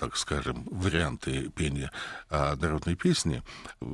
так 0.02 0.18
скажем, 0.18 0.68
варианты 0.72 1.50
пения 1.50 1.92
а 2.28 2.56
народной 2.56 2.96
песни, 2.96 3.44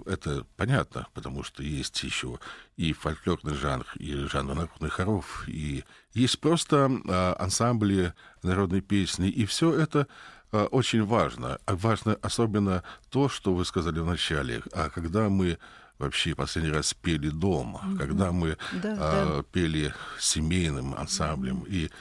это 0.05 0.45
понятно, 0.55 1.05
потому 1.13 1.43
что 1.43 1.61
есть 1.61 2.01
еще 2.01 2.39
и 2.77 2.93
фольклорный 2.93 3.55
жанр, 3.55 3.85
и 3.99 4.13
жанр 4.13 4.55
народных 4.55 4.93
хоров, 4.93 5.43
и 5.49 5.83
есть 6.13 6.39
просто 6.39 6.89
а, 7.09 7.35
ансамбли 7.37 8.13
народной 8.41 8.79
песни, 8.79 9.27
и 9.27 9.45
все 9.45 9.77
это 9.77 10.07
а, 10.53 10.67
очень 10.67 11.03
важно. 11.03 11.59
А 11.65 11.75
важно 11.75 12.17
особенно 12.21 12.83
то, 13.09 13.27
что 13.27 13.53
вы 13.53 13.65
сказали 13.65 13.99
в 13.99 14.05
начале, 14.05 14.63
а 14.71 14.89
когда 14.89 15.27
мы 15.27 15.57
вообще 15.99 16.35
последний 16.35 16.71
раз 16.71 16.93
пели 16.93 17.27
дома, 17.27 17.81
mm-hmm. 17.83 17.97
когда 17.97 18.31
мы 18.31 18.57
да, 18.81 18.95
а, 18.97 19.37
да. 19.37 19.43
пели 19.51 19.93
семейным 20.19 20.93
ансамблем. 20.93 21.63
Mm-hmm. 21.63 21.69
И 21.69 21.91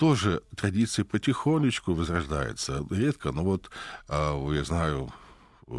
тоже 0.00 0.42
традиции 0.56 1.02
потихонечку 1.02 1.92
возрождаются. 1.92 2.82
Редко, 2.88 3.32
но 3.32 3.44
вот 3.44 3.70
а, 4.08 4.50
я 4.50 4.64
знаю, 4.64 5.12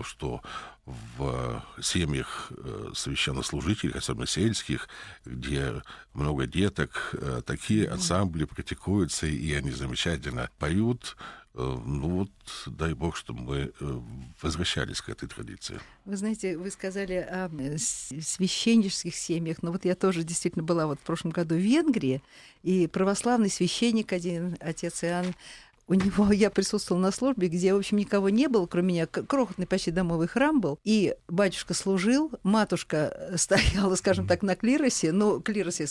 что 0.04 0.42
в 0.86 1.64
семьях 1.82 2.52
э, 2.56 2.92
священнослужителей, 2.94 3.94
особенно 3.94 4.28
сельских, 4.28 4.88
где 5.26 5.82
много 6.14 6.46
деток, 6.46 7.14
э, 7.14 7.42
такие 7.46 7.90
ансамбли 7.90 8.46
практикуются, 8.46 9.26
и 9.26 9.54
они 9.54 9.72
замечательно 9.72 10.50
поют, 10.60 11.18
ну 11.54 12.10
вот, 12.10 12.30
дай 12.66 12.94
бог, 12.94 13.18
чтобы 13.18 13.42
мы 13.42 13.58
э, 13.58 14.00
возвращались 14.42 15.02
к 15.02 15.10
этой 15.10 15.28
традиции. 15.28 15.80
Вы 16.06 16.16
знаете, 16.16 16.58
вы 16.58 16.72
сказали 16.72 17.16
о 17.16 17.50
э, 17.60 17.78
священнических 17.78 19.14
семьях, 19.14 19.62
но 19.62 19.72
вот 19.72 19.84
я 19.84 19.96
тоже 19.96 20.24
действительно 20.24 20.64
была 20.64 20.88
вот 20.88 21.00
в 21.00 21.04
прошлом 21.04 21.32
году 21.32 21.56
в 21.56 21.60
Венгрии, 21.60 22.22
и 22.64 22.88
православный 22.88 23.50
священник 23.50 24.14
один, 24.14 24.56
отец 24.62 25.04
Иоанн, 25.04 25.34
у 25.88 25.94
него 25.94 26.32
я 26.32 26.50
присутствовала 26.50 27.02
на 27.02 27.12
службе, 27.12 27.48
где, 27.48 27.74
в 27.74 27.78
общем, 27.78 27.98
никого 27.98 28.30
не 28.30 28.48
было, 28.48 28.66
кроме 28.66 28.94
меня. 28.94 29.08
Крохотный 29.08 29.68
почти 29.68 29.92
домовый 29.92 30.28
храм 30.28 30.60
был. 30.62 30.80
И 30.84 31.16
батюшка 31.28 31.74
служил, 31.74 32.32
матушка 32.44 33.32
стояла, 33.36 33.96
скажем 33.96 34.28
так, 34.28 34.42
на 34.42 34.56
клиросе, 34.56 35.12
ну, 35.12 35.42
клиросе, 35.42 35.86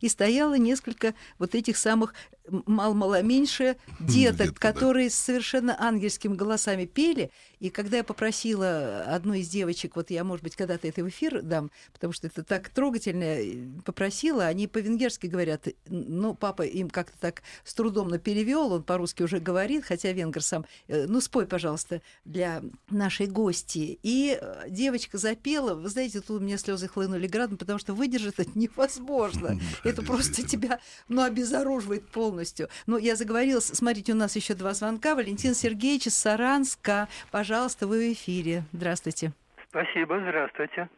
и 0.00 0.08
стояло 0.08 0.58
несколько 0.58 1.14
вот 1.38 1.54
этих 1.54 1.76
самых 1.76 2.14
мало-мало 2.48 3.22
меньше 3.22 3.76
деток, 4.00 4.58
которые 4.58 5.10
совершенно 5.10 5.76
ангельскими 5.78 6.34
голосами 6.34 6.86
пели. 6.86 7.30
И 7.60 7.70
когда 7.70 7.98
я 7.98 8.04
попросила 8.04 9.02
одну 9.02 9.34
из 9.34 9.48
девочек, 9.48 9.96
вот 9.96 10.10
я, 10.10 10.24
может 10.24 10.42
быть, 10.42 10.56
когда-то 10.56 10.86
это 10.88 11.02
в 11.02 11.08
эфир 11.08 11.42
дам, 11.42 11.70
потому 11.92 12.12
что 12.12 12.26
это 12.26 12.42
так 12.42 12.68
трогательно, 12.68 13.82
попросила, 13.84 14.46
они 14.46 14.66
по-венгерски 14.66 15.26
говорят, 15.26 15.68
ну, 15.86 16.34
папа 16.34 16.62
им 16.62 16.88
как-то 16.90 17.18
так 17.18 17.42
с 17.64 17.74
трудом 17.74 18.16
перевел, 18.18 18.72
он 18.72 18.82
по-русски 18.82 19.22
уже 19.22 19.40
говорит, 19.40 19.84
хотя 19.84 20.12
венгер 20.12 20.42
сам, 20.42 20.64
э, 20.86 21.06
ну, 21.06 21.20
спой, 21.20 21.46
пожалуйста, 21.46 22.02
для 22.24 22.62
нашей 22.90 23.26
гости. 23.26 23.98
И 24.02 24.38
э, 24.40 24.66
девочка 24.68 25.18
запела, 25.18 25.74
вы 25.74 25.88
знаете, 25.88 26.20
тут 26.20 26.40
у 26.40 26.44
меня 26.44 26.58
слезы 26.58 26.88
хлынули 26.88 27.26
градом, 27.26 27.58
потому 27.58 27.78
что 27.78 27.94
выдержать 27.94 28.34
это 28.38 28.50
невозможно. 28.58 29.58
Это 29.84 30.02
просто 30.02 30.46
тебя, 30.46 30.80
ну, 31.08 31.22
обезоруживает 31.22 32.08
полностью. 32.08 32.68
Но 32.86 32.98
я 32.98 33.16
заговорила, 33.16 33.60
смотрите, 33.60 34.12
у 34.12 34.16
нас 34.16 34.36
еще 34.36 34.54
два 34.54 34.74
звонка. 34.74 35.14
Валентин 35.14 35.54
Сергеевич 35.54 36.08
из 36.08 36.14
Саранска, 36.14 37.08
пожалуйста, 37.30 37.47
Пожалуйста, 37.48 37.86
вы 37.86 38.10
в 38.10 38.12
эфире. 38.12 38.60
Здравствуйте. 38.74 39.32
Спасибо, 39.70 40.20
здравствуйте. 40.20 40.90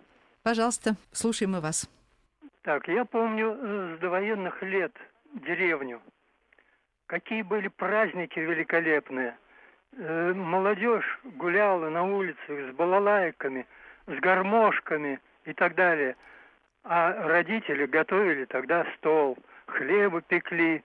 Пожалуйста, 0.43 0.97
слушаем 1.13 1.53
мы 1.53 1.61
вас. 1.61 1.89
Так, 2.63 2.89
я 2.89 3.05
помню 3.05 3.57
э, 3.57 3.97
с 3.97 4.01
довоенных 4.01 4.61
лет 4.65 4.91
деревню. 5.47 6.01
Какие 7.07 7.43
были 7.43 7.69
праздники 7.69 8.41
великолепные. 8.41 9.37
Э, 9.93 10.33
молодежь 10.33 11.21
гуляла 11.23 11.89
на 11.89 12.03
улицах 12.03 12.49
с 12.49 12.75
балалайками, 12.75 13.65
с 14.09 14.19
гармошками 14.19 15.21
и 15.45 15.53
так 15.53 15.77
далее. 15.77 16.17
А 16.83 17.13
родители 17.29 17.87
готовили 17.87 18.45
тогда 18.47 18.85
стол, 18.97 19.39
хлеба 19.67 20.21
пекли. 20.21 20.83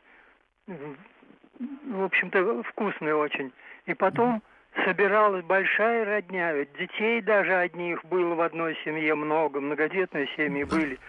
В 0.68 2.04
общем-то, 2.04 2.62
вкусный 2.62 3.16
очень. 3.16 3.52
И 3.88 3.96
потом 3.96 4.44
собиралась 4.84 5.44
большая 5.46 6.06
родня, 6.06 6.54
ведь 6.54 6.74
детей 6.74 7.22
даже 7.22 7.56
одних 7.56 8.04
было 8.06 8.36
в 8.36 8.42
одной 8.42 8.78
семье 8.84 9.16
много, 9.16 9.62
многодетные 9.62 10.28
семьи 10.36 10.64
были, 10.64 11.00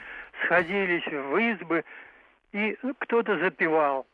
сходились 0.44 1.06
в 1.06 1.36
избы, 1.36 1.84
и 2.52 2.78
кто-то 2.98 3.38
запевал. 3.38 4.06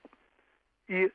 И 0.88 1.10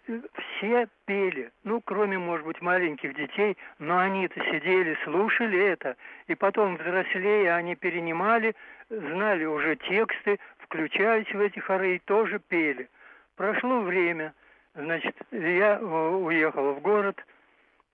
все 0.57 0.87
пели, 1.05 1.51
ну, 1.63 1.81
кроме, 1.81 2.17
может 2.17 2.45
быть, 2.45 2.61
маленьких 2.61 3.13
детей, 3.15 3.57
но 3.79 3.99
они-то 3.99 4.39
сидели, 4.45 4.97
слушали 5.03 5.59
это, 5.59 5.95
и 6.27 6.35
потом, 6.35 6.77
взрослее, 6.77 7.53
они 7.53 7.75
перенимали, 7.75 8.55
знали 8.89 9.45
уже 9.45 9.75
тексты, 9.75 10.39
включались 10.59 11.31
в 11.31 11.39
эти 11.39 11.59
хоры 11.59 11.95
и 11.95 11.99
тоже 11.99 12.39
пели. 12.39 12.89
Прошло 13.35 13.81
время, 13.81 14.33
значит, 14.73 15.15
я 15.31 15.79
уехал 15.79 16.73
в 16.73 16.81
город– 16.81 17.23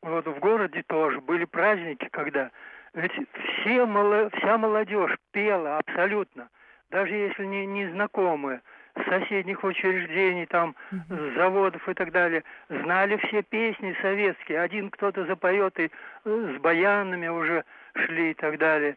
вот 0.04 0.28
в 0.28 0.39
городе 0.39 0.84
тоже 0.84 1.22
были 1.22 1.46
праздники, 1.46 2.08
когда 2.12 2.52
ведь 2.94 3.12
все, 3.12 3.88
вся 4.38 4.58
молодежь 4.58 5.16
пела 5.32 5.78
абсолютно, 5.80 6.50
даже 6.92 7.16
если 7.16 7.46
не, 7.46 7.66
не 7.66 7.88
знакомые, 7.88 8.62
с 8.96 9.04
соседних 9.06 9.63
учреждений, 9.63 10.46
там, 10.46 10.76
с 10.92 11.36
заводов 11.36 11.88
и 11.89 11.94
так 11.96 12.12
далее, 12.12 12.44
знали 12.70 13.18
все 13.18 13.42
песни 13.42 13.96
советские. 14.02 14.60
Один 14.60 14.92
кто-то 14.92 15.26
запоет 15.26 15.80
и 15.80 15.89
э, 16.26 16.56
с 16.56 16.62
баянами 16.62 17.28
уже 17.28 17.63
шли 17.96 18.32
и 18.32 18.34
так 18.36 18.60
далее. 18.60 18.96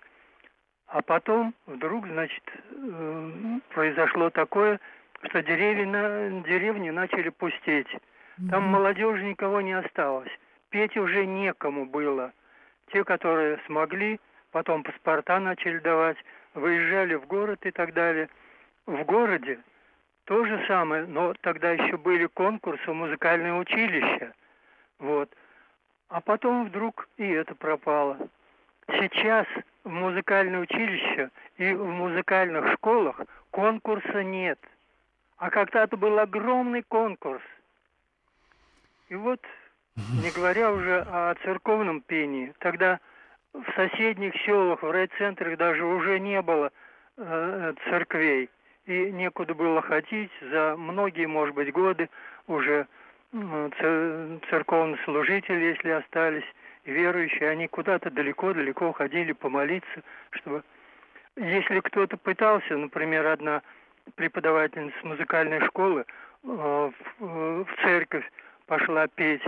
А 0.89 1.01
потом 1.01 1.55
вдруг, 1.67 2.07
значит, 2.07 2.45
э, 2.71 3.31
произошло 3.71 4.29
такое, 4.29 4.79
что 5.23 5.43
деревья, 5.43 6.43
деревни 6.43 6.91
начали 6.91 7.31
пустеть. 7.31 7.89
Там 8.51 8.65
молодежи 8.65 9.25
никого 9.25 9.63
не 9.63 9.73
осталось 9.73 10.31
петь 10.71 10.97
уже 10.97 11.27
некому 11.27 11.87
было. 11.87 12.33
Те, 12.93 13.05
которые 13.05 13.59
смогли, 13.67 14.21
потом 14.53 14.83
паспорта 14.83 15.41
начали 15.41 15.79
давать, 15.79 16.17
выезжали 16.55 17.15
в 17.15 17.27
город 17.27 17.65
и 17.67 17.71
так 17.71 17.93
далее. 17.93 18.29
В 18.87 19.03
городе 19.05 19.59
то 20.25 20.45
же 20.45 20.65
самое, 20.67 21.07
но 21.07 21.35
тогда 21.41 21.71
еще 21.71 21.97
были 21.97 22.27
конкурсы 22.27 22.93
музыкальное 22.93 23.55
училище. 23.55 24.33
Вот. 24.99 25.31
А 26.09 26.21
потом 26.21 26.67
вдруг 26.67 27.09
и 27.17 27.29
это 27.29 27.55
пропало. 27.55 28.19
Сейчас 28.89 29.47
в 29.85 29.91
музыкальное 29.91 30.61
училище 30.61 31.31
и 31.59 31.73
в 31.73 31.85
музыкальных 31.85 32.73
школах 32.75 33.21
конкурса 33.51 34.23
нет. 34.23 34.59
А 35.39 35.51
когда-то 35.51 35.97
был 35.97 36.19
огромный 36.19 36.83
конкурс. 36.83 37.43
И 39.09 39.15
вот 39.15 39.41
не 39.97 40.31
говоря 40.31 40.73
уже 40.73 41.01
о 41.01 41.35
церковном 41.43 42.01
пении. 42.01 42.53
Тогда 42.59 43.01
в 43.53 43.65
соседних 43.75 44.35
селах, 44.43 44.83
в 44.83 44.91
райцентрах 44.91 45.57
даже 45.57 45.85
уже 45.85 46.21
не 46.21 46.41
было 46.43 46.71
э, 47.17 47.75
церквей. 47.89 48.51
И 48.85 49.11
некуда 49.11 49.55
было 49.55 49.81
ходить. 49.83 50.31
За 50.41 50.77
многие, 50.77 51.27
может 51.27 51.55
быть, 51.55 51.73
годы 51.73 52.11
уже 52.47 52.87
э, 53.33 54.39
церковные 54.51 54.99
служители, 55.05 55.65
если 55.65 55.91
остались, 55.91 56.45
верующие, 56.85 57.49
они 57.49 57.67
куда-то 57.67 58.11
далеко-далеко 58.11 58.93
ходили 58.93 59.33
помолиться, 59.33 60.03
чтобы... 60.31 60.63
Если 61.39 61.81
кто-то 61.81 62.17
пытался, 62.17 62.79
например, 62.79 63.27
одна 63.27 63.61
преподавательница 64.15 64.97
музыкальной 65.03 65.61
школы 65.67 66.01
э, 66.01 66.07
в, 66.47 66.93
э, 67.21 67.65
в 67.65 67.83
церковь 67.83 68.25
пошла 68.67 69.07
петь, 69.07 69.43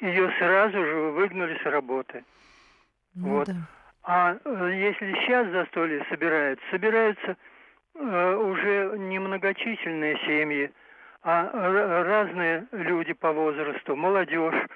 ее 0.00 0.30
сразу 0.38 0.84
же 0.84 0.94
выгнали 1.12 1.58
с 1.62 1.64
работы. 1.66 2.24
Ну, 3.14 3.28
вот. 3.28 3.46
Да. 3.48 3.54
А 4.02 4.36
э, 4.44 4.70
если 4.74 5.12
сейчас 5.14 5.48
застолье 5.50 6.04
собираются, 6.08 6.64
собираются 6.70 7.36
э, 7.94 8.34
уже 8.36 8.96
немногочисленные 8.98 10.16
семьи, 10.18 10.70
а 11.22 11.50
разные 12.04 12.66
люди 12.70 13.12
по 13.14 13.32
возрасту, 13.32 13.96
молодежь, 13.96 14.66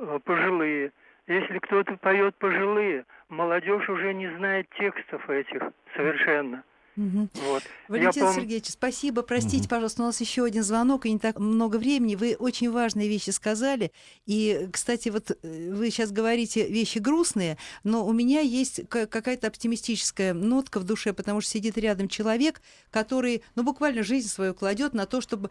э, 0.00 0.18
пожилые. 0.24 0.90
Если 1.28 1.58
кто-то 1.58 1.96
поет 1.98 2.34
пожилые, 2.38 3.04
молодежь 3.28 3.88
уже 3.88 4.12
не 4.14 4.28
знает 4.36 4.68
текстов 4.70 5.30
этих 5.30 5.62
совершенно. 5.94 6.64
Угу. 6.96 7.28
Вот. 7.48 7.62
Валентин 7.88 8.24
пом... 8.24 8.34
Сергеевич, 8.34 8.68
спасибо. 8.68 9.22
Простите, 9.22 9.62
угу. 9.62 9.68
пожалуйста, 9.68 10.02
у 10.02 10.06
нас 10.06 10.20
еще 10.20 10.44
один 10.44 10.62
звонок, 10.62 11.06
и 11.06 11.12
не 11.12 11.18
так 11.18 11.38
много 11.38 11.76
времени. 11.76 12.16
Вы 12.16 12.36
очень 12.38 12.70
важные 12.70 13.08
вещи 13.08 13.30
сказали. 13.30 13.92
И, 14.26 14.68
кстати, 14.72 15.08
вот 15.08 15.30
э, 15.30 15.72
вы 15.72 15.90
сейчас 15.90 16.12
говорите 16.12 16.68
вещи 16.68 16.98
грустные, 16.98 17.56
но 17.82 18.06
у 18.06 18.12
меня 18.12 18.40
есть 18.40 18.82
какая-то 18.88 19.46
оптимистическая 19.46 20.34
нотка 20.34 20.80
в 20.80 20.84
душе, 20.84 21.12
потому 21.12 21.40
что 21.40 21.52
сидит 21.52 21.78
рядом 21.78 22.08
человек, 22.08 22.60
который, 22.90 23.42
ну, 23.54 23.62
буквально 23.62 24.02
жизнь 24.02 24.28
свою 24.28 24.54
кладет 24.54 24.92
на 24.92 25.06
то, 25.06 25.20
чтобы 25.20 25.50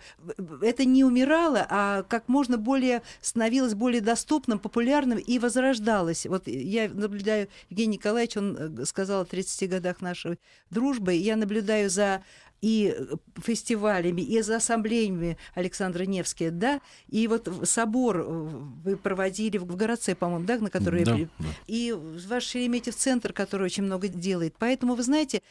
это 0.62 0.86
не 0.86 1.04
умирало, 1.04 1.66
а 1.70 2.04
как 2.04 2.28
можно 2.28 2.58
более 2.58 3.02
становилось 3.22 3.74
более 3.74 4.02
доступным, 4.02 4.60
популярным 4.60 5.18
и 5.18 5.40
возрождалось. 5.40 6.26
Вот 6.26 6.48
я 6.48 6.90
наблюдаю 6.90 7.48
Евгений 7.70 7.98
Николаевич, 7.98 8.38
он 8.38 8.58
э, 8.58 8.86
сказал 8.86 9.22
о 9.22 9.26
30 9.26 9.70
годах 9.70 10.02
нашей 10.02 10.40
дружбы, 10.70 11.14
я 11.14 11.31
наблюдаю 11.36 11.90
за 11.90 12.24
и 12.62 12.94
э, 12.96 13.16
фестивалями, 13.42 14.22
и 14.22 14.42
за 14.42 14.58
ассамблеями 14.58 15.38
Александра 15.56 16.04
Невския, 16.04 16.52
да, 16.52 16.80
и 17.10 17.28
вот 17.28 17.50
собор 17.64 18.18
э, 18.18 18.24
вы 18.24 18.98
проводили 18.98 19.58
в 19.58 19.76
городце, 19.76 20.16
по-моему, 20.16 20.46
да, 20.46 20.58
на 20.60 20.70
который... 20.70 21.04
Да, 21.04 21.18
да. 21.18 21.46
И 21.68 21.92
ваш 21.92 22.44
Шереметьев 22.44 22.96
центр, 22.96 23.34
который 23.34 23.66
очень 23.66 23.84
много 23.84 24.08
делает. 24.08 24.56
Поэтому, 24.60 24.94
вы 24.94 25.04
знаете, 25.04 25.42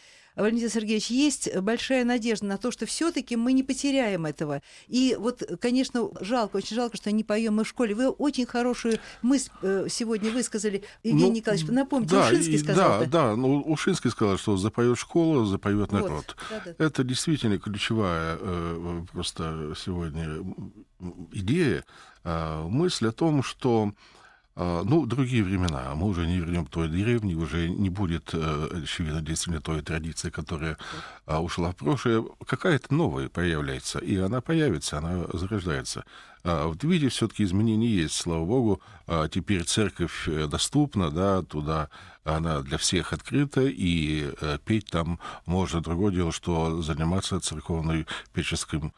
Валентин 0.40 0.70
Сергеевич, 0.70 1.06
есть 1.10 1.56
большая 1.58 2.04
надежда 2.04 2.46
на 2.46 2.58
то, 2.58 2.70
что 2.70 2.86
все-таки 2.86 3.36
мы 3.36 3.52
не 3.52 3.62
потеряем 3.62 4.26
этого. 4.26 4.62
И 4.88 5.16
вот, 5.18 5.42
конечно, 5.60 6.10
жалко, 6.20 6.56
очень 6.56 6.76
жалко, 6.76 6.96
что 6.96 7.10
не 7.10 7.24
поем 7.24 7.56
мы 7.56 7.64
в 7.64 7.68
школе. 7.68 7.94
Вы 7.94 8.08
очень 8.08 8.46
хорошую 8.46 8.98
мысль 9.22 9.50
э, 9.62 9.86
сегодня 9.88 10.30
высказали, 10.30 10.82
Евгений 11.02 11.28
ну, 11.28 11.34
Николаевич. 11.36 11.68
Напомните, 11.68 12.14
да, 12.14 12.26
Ушинский 12.26 12.58
сказал. 12.58 13.00
Да, 13.00 13.06
да, 13.06 13.36
ну, 13.36 13.60
Ушинский 13.60 14.10
сказал, 14.10 14.38
что 14.38 14.56
запоет 14.56 14.98
школа, 14.98 15.44
запоет 15.44 15.92
народ. 15.92 16.10
Вот, 16.10 16.36
да, 16.50 16.62
да. 16.78 16.84
Это 16.84 17.04
действительно 17.04 17.58
ключевая 17.58 18.38
э, 18.40 19.04
просто 19.12 19.74
сегодня 19.76 20.44
идея, 21.32 21.84
э, 22.24 22.62
мысль 22.64 23.08
о 23.08 23.12
том, 23.12 23.42
что 23.42 23.92
а, 23.92 23.94
ну, 24.56 25.06
другие 25.06 25.42
времена. 25.42 25.94
Мы 25.94 26.06
уже 26.06 26.26
не 26.26 26.38
вернем 26.38 26.66
той 26.66 26.88
деревни, 26.88 27.34
уже 27.34 27.68
не 27.68 27.88
будет, 27.88 28.30
э, 28.32 28.82
очевидно, 28.82 29.22
действительно 29.22 29.60
той 29.60 29.80
традиции, 29.80 30.30
которая 30.30 30.76
а, 31.26 31.40
ушла 31.40 31.72
в 31.72 31.76
прошлое. 31.76 32.24
Какая-то 32.46 32.92
новая 32.92 33.28
появляется, 33.28 33.98
и 34.00 34.16
она 34.16 34.40
появится, 34.40 34.98
она 34.98 35.26
зарождается. 35.32 36.04
А, 36.42 36.68
в 36.68 36.84
виде 36.84 37.08
все-таки 37.08 37.44
изменений 37.44 37.88
есть, 37.88 38.14
слава 38.14 38.44
богу. 38.44 38.82
Теперь 39.30 39.64
церковь 39.64 40.28
э, 40.28 40.46
доступна, 40.46 41.10
да, 41.10 41.42
туда 41.42 41.88
она 42.24 42.60
для 42.60 42.78
всех 42.78 43.12
открыта, 43.12 43.62
и 43.62 44.32
э, 44.40 44.58
петь 44.64 44.86
там 44.90 45.18
можно. 45.46 45.80
Другое 45.80 46.12
дело, 46.12 46.32
что 46.32 46.82
заниматься 46.82 47.40
церковной 47.40 48.06
печеским 48.32 48.92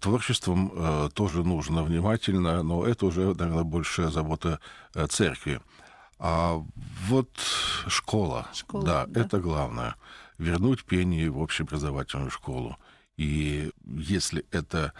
Творчеством 0.00 0.72
э, 0.74 1.08
тоже 1.14 1.44
нужно 1.44 1.82
внимательно, 1.82 2.62
но 2.62 2.84
это 2.84 3.06
уже, 3.06 3.34
наверное, 3.34 3.64
больше 3.64 4.10
забота 4.10 4.60
э, 4.94 5.06
церкви. 5.06 5.60
А 6.18 6.62
вот 7.06 7.30
школа, 7.86 8.48
школа 8.52 8.84
да, 8.84 9.06
да, 9.06 9.20
это 9.20 9.38
главное. 9.38 9.96
Вернуть 10.38 10.84
пение 10.84 11.30
в 11.30 11.38
общеобразовательную 11.38 12.30
школу. 12.30 12.76
И 13.16 13.70
если 13.84 14.44
это 14.50 14.92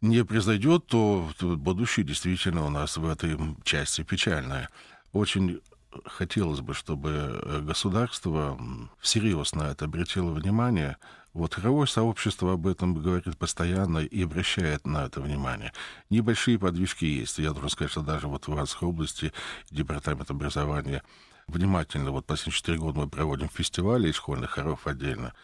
не 0.00 0.24
произойдет, 0.24 0.86
то 0.86 1.30
будущее 1.40 2.04
действительно 2.04 2.66
у 2.66 2.70
нас 2.70 2.96
в 2.96 3.08
этой 3.08 3.38
части 3.64 4.02
печальное. 4.02 4.68
Очень 5.12 5.60
хотелось 6.04 6.60
бы, 6.60 6.74
чтобы 6.74 7.10
э, 7.42 7.60
государство 7.60 8.58
всерьез 9.00 9.54
на 9.54 9.70
это 9.70 9.86
обратило 9.86 10.30
внимание, 10.30 10.96
вот 11.36 11.54
хоровое 11.54 11.86
сообщество 11.86 12.54
об 12.54 12.66
этом 12.66 12.94
говорит 12.94 13.36
постоянно 13.36 13.98
и 13.98 14.22
обращает 14.22 14.86
на 14.86 15.04
это 15.04 15.20
внимание. 15.20 15.72
Небольшие 16.08 16.58
подвижки 16.58 17.04
есть. 17.04 17.38
Я 17.38 17.50
должен 17.50 17.68
сказать, 17.68 17.90
что 17.90 18.00
даже 18.00 18.26
вот 18.26 18.46
в 18.46 18.50
Уральской 18.50 18.88
области 18.88 19.32
департамент 19.70 20.30
образования 20.30 21.02
внимательно, 21.46 22.10
вот 22.10 22.24
последние 22.24 22.56
четыре 22.56 22.78
года 22.78 23.00
мы 23.00 23.08
проводим 23.08 23.50
фестивали 23.50 24.12
школьных 24.12 24.52
хоров 24.52 24.86
отдельно, 24.86 25.34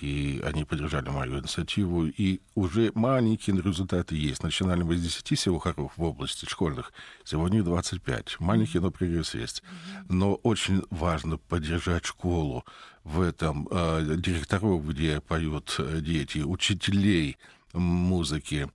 и 0.00 0.40
они 0.44 0.64
поддержали 0.64 1.08
мою 1.08 1.40
инициативу, 1.40 2.06
и 2.06 2.40
уже 2.54 2.92
маленькие 2.94 3.60
результаты 3.60 4.14
есть. 4.14 4.42
Начинали 4.42 4.82
мы 4.82 4.96
с 4.96 5.02
10 5.02 5.38
всего 5.38 5.58
хоров 5.58 5.92
в 5.96 6.02
области 6.02 6.46
школьных, 6.46 6.92
сегодня 7.24 7.62
25. 7.62 8.36
Маленький, 8.40 8.78
но 8.78 8.90
прогресс 8.90 9.34
есть. 9.34 9.62
Но 10.08 10.34
очень 10.36 10.82
важно 10.90 11.38
поддержать 11.38 12.06
школу 12.06 12.64
в 13.04 13.20
этом, 13.20 13.68
э, 13.70 14.16
директоров, 14.16 14.86
где 14.88 15.20
поют 15.20 15.74
э, 15.78 16.00
дети, 16.00 16.38
учителей 16.38 17.38
музыки, 17.72 18.70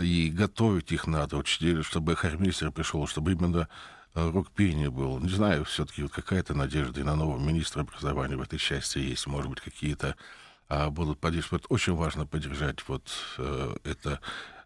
и 0.00 0.30
готовить 0.30 0.92
их 0.92 1.06
надо, 1.06 1.36
учителей, 1.36 1.82
чтобы 1.82 2.16
хормейстер 2.16 2.70
пришел, 2.70 3.06
чтобы 3.06 3.32
именно 3.32 3.68
э, 4.14 4.30
рок-пение 4.30 4.90
был. 4.90 5.18
Не 5.20 5.30
знаю, 5.30 5.64
все-таки 5.64 6.02
вот 6.02 6.12
какая-то 6.12 6.54
надежда 6.54 7.00
и 7.00 7.04
на 7.04 7.16
нового 7.16 7.38
министра 7.38 7.80
образования 7.80 8.36
в 8.36 8.42
этой 8.42 8.58
части 8.58 8.98
есть. 8.98 9.26
Может 9.26 9.50
быть, 9.50 9.60
какие-то 9.60 10.16
а, 10.68 10.90
будут 10.90 11.20
поддерживать. 11.20 11.64
Очень 11.68 11.94
важно 11.94 12.26
поддержать 12.26 12.86
вот 12.88 13.08
э, 13.38 13.76
это 13.84 14.20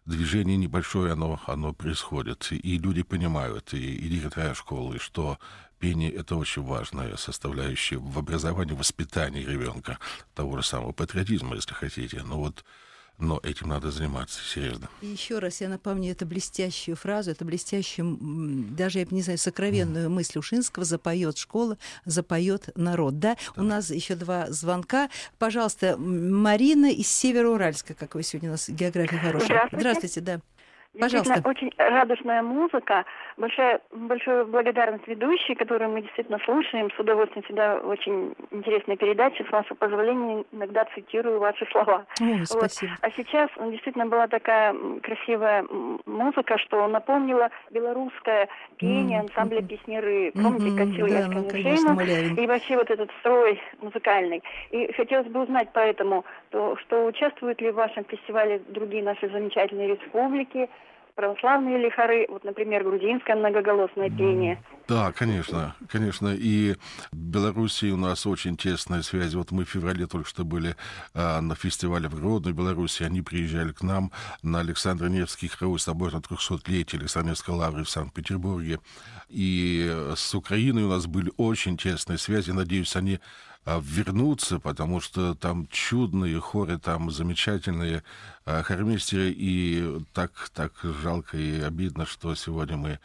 движение 0.05 0.57
небольшое, 0.57 1.13
оно, 1.13 1.39
оно 1.45 1.73
происходит. 1.73 2.47
И 2.51 2.77
люди 2.77 3.03
понимают, 3.03 3.73
и, 3.73 3.95
и 3.95 4.09
директора 4.09 4.53
школы, 4.53 4.99
что 4.99 5.37
пение— 5.79 6.11
это 6.13 6.35
очень 6.35 6.63
важная 6.63 7.17
составляющая 7.17 7.97
в 7.97 8.17
образовании, 8.17 8.73
воспитании 8.73 9.43
ребенка, 9.43 9.99
того 10.33 10.57
же 10.57 10.63
самого 10.63 10.91
патриотизма, 10.91 11.55
если 11.55 11.73
хотите. 11.73 12.23
Но 12.23 12.37
вот 12.37 12.63
но 13.17 13.39
этим 13.43 13.69
надо 13.69 13.91
заниматься 13.91 14.39
серьезно. 14.43 14.89
И 15.01 15.07
еще 15.07 15.39
раз 15.39 15.61
я 15.61 15.69
напомню 15.69 16.11
эту 16.11 16.25
блестящую 16.25 16.95
фразу, 16.95 17.31
эту 17.31 17.45
блестящую, 17.45 18.17
даже, 18.71 18.99
я 18.99 19.07
не 19.09 19.21
знаю, 19.21 19.37
сокровенную 19.37 20.07
mm. 20.07 20.09
мысль 20.09 20.39
Ушинского 20.39 20.85
«запоет 20.85 21.37
школа, 21.37 21.77
запоет 22.05 22.69
народ». 22.75 23.19
Да? 23.19 23.35
да? 23.55 23.61
У 23.61 23.63
нас 23.63 23.89
еще 23.89 24.15
два 24.15 24.49
звонка. 24.49 25.09
Пожалуйста, 25.37 25.97
Марина 25.97 26.91
из 26.91 27.07
Североуральска, 27.07 27.93
какой 27.93 28.23
сегодня 28.23 28.49
у 28.49 28.53
нас 28.53 28.69
география 28.69 29.17
хорошая. 29.17 29.67
Здравствуйте. 29.71 29.77
Здравствуйте, 29.79 30.21
да. 30.21 30.41
Пожалуйста. 30.99 31.41
очень 31.45 31.71
радостная 31.77 32.41
музыка. 32.41 33.05
Большая, 33.37 33.79
большая 33.91 34.43
благодарность 34.43 35.07
ведущей, 35.07 35.55
которую 35.55 35.91
мы 35.91 36.01
действительно 36.01 36.37
слушаем. 36.43 36.91
С 36.91 36.99
удовольствием 36.99 37.43
всегда 37.43 37.77
очень 37.77 38.35
интересные 38.51 38.97
передачи. 38.97 39.43
С 39.47 39.51
вашего 39.51 39.75
позволения 39.75 40.43
иногда 40.51 40.85
цитирую 40.93 41.39
ваши 41.39 41.65
слова. 41.71 42.05
О, 42.19 42.45
спасибо. 42.45 42.91
Вот. 42.91 42.99
А 43.01 43.11
сейчас 43.11 43.49
действительно 43.57 44.05
была 44.05 44.27
такая 44.27 44.75
красивая 45.01 45.65
музыка, 46.05 46.57
что 46.57 46.85
напомнила 46.87 47.49
белорусское 47.69 48.49
пение 48.77 49.19
mm-hmm. 49.19 49.29
ансамбля 49.29 49.61
песнеры. 49.61 50.31
Помните, 50.33 50.67
mm-hmm. 50.67 51.07
да, 51.07 51.19
я 51.19 51.51
конечно, 51.51 52.41
И 52.41 52.47
вообще 52.47 52.75
вот 52.75 52.89
этот 52.91 53.09
строй 53.21 53.61
музыкальный. 53.79 54.43
И 54.71 54.91
хотелось 54.91 55.27
бы 55.27 55.43
узнать 55.43 55.69
поэтому, 55.73 56.25
то, 56.49 56.75
что 56.77 57.05
участвуют 57.05 57.61
ли 57.61 57.71
в 57.71 57.75
вашем 57.75 58.03
фестивале 58.03 58.61
другие 58.67 59.03
наши 59.03 59.29
замечательные 59.29 59.95
республики, 59.95 60.69
православные 61.15 61.77
ли 61.77 61.89
хоры, 61.89 62.25
вот, 62.29 62.43
например, 62.43 62.83
грузинское 62.83 63.35
многоголосное 63.35 64.09
пение. 64.09 64.61
Да, 64.87 65.11
конечно, 65.11 65.75
конечно. 65.89 66.33
И 66.35 66.75
в 67.11 67.17
Белоруссии 67.17 67.91
у 67.91 67.97
нас 67.97 68.25
очень 68.25 68.57
тесная 68.57 69.01
связь. 69.01 69.33
Вот 69.33 69.51
мы 69.51 69.65
в 69.65 69.69
феврале 69.69 70.07
только 70.07 70.27
что 70.27 70.43
были 70.43 70.75
а, 71.13 71.41
на 71.41 71.55
фестивале 71.55 72.09
в 72.09 72.15
Гродно, 72.15 72.51
Беларуси. 72.51 73.03
Они 73.03 73.21
приезжали 73.21 73.71
к 73.71 73.83
нам 73.83 74.11
на 74.43 74.59
Александр 74.59 75.07
Невский 75.07 75.47
хоровой 75.47 75.79
собор 75.79 76.13
на 76.13 76.17
300-летие 76.17 76.99
Александровской 76.99 77.55
лавры 77.55 77.83
в 77.83 77.89
Санкт-Петербурге. 77.89 78.79
И 79.29 79.89
с 80.15 80.35
Украиной 80.35 80.83
у 80.83 80.89
нас 80.89 81.07
были 81.07 81.31
очень 81.37 81.77
тесные 81.77 82.17
связи. 82.17 82.51
Надеюсь, 82.51 82.95
они 82.95 83.15
а, 83.15 83.50
вернуться, 83.65 84.59
потому 84.59 84.99
что 84.99 85.35
там 85.35 85.67
чудные 85.67 86.39
хоры, 86.39 86.79
там 86.79 87.11
замечательные 87.11 88.03
а, 88.45 88.63
хормистеры, 88.63 89.31
и 89.31 89.99
так, 90.13 90.49
так 90.53 90.73
жалко 90.83 91.37
и 91.37 91.61
обидно, 91.61 92.05
что 92.05 92.33
сегодня 92.35 92.77
мы 92.77 92.99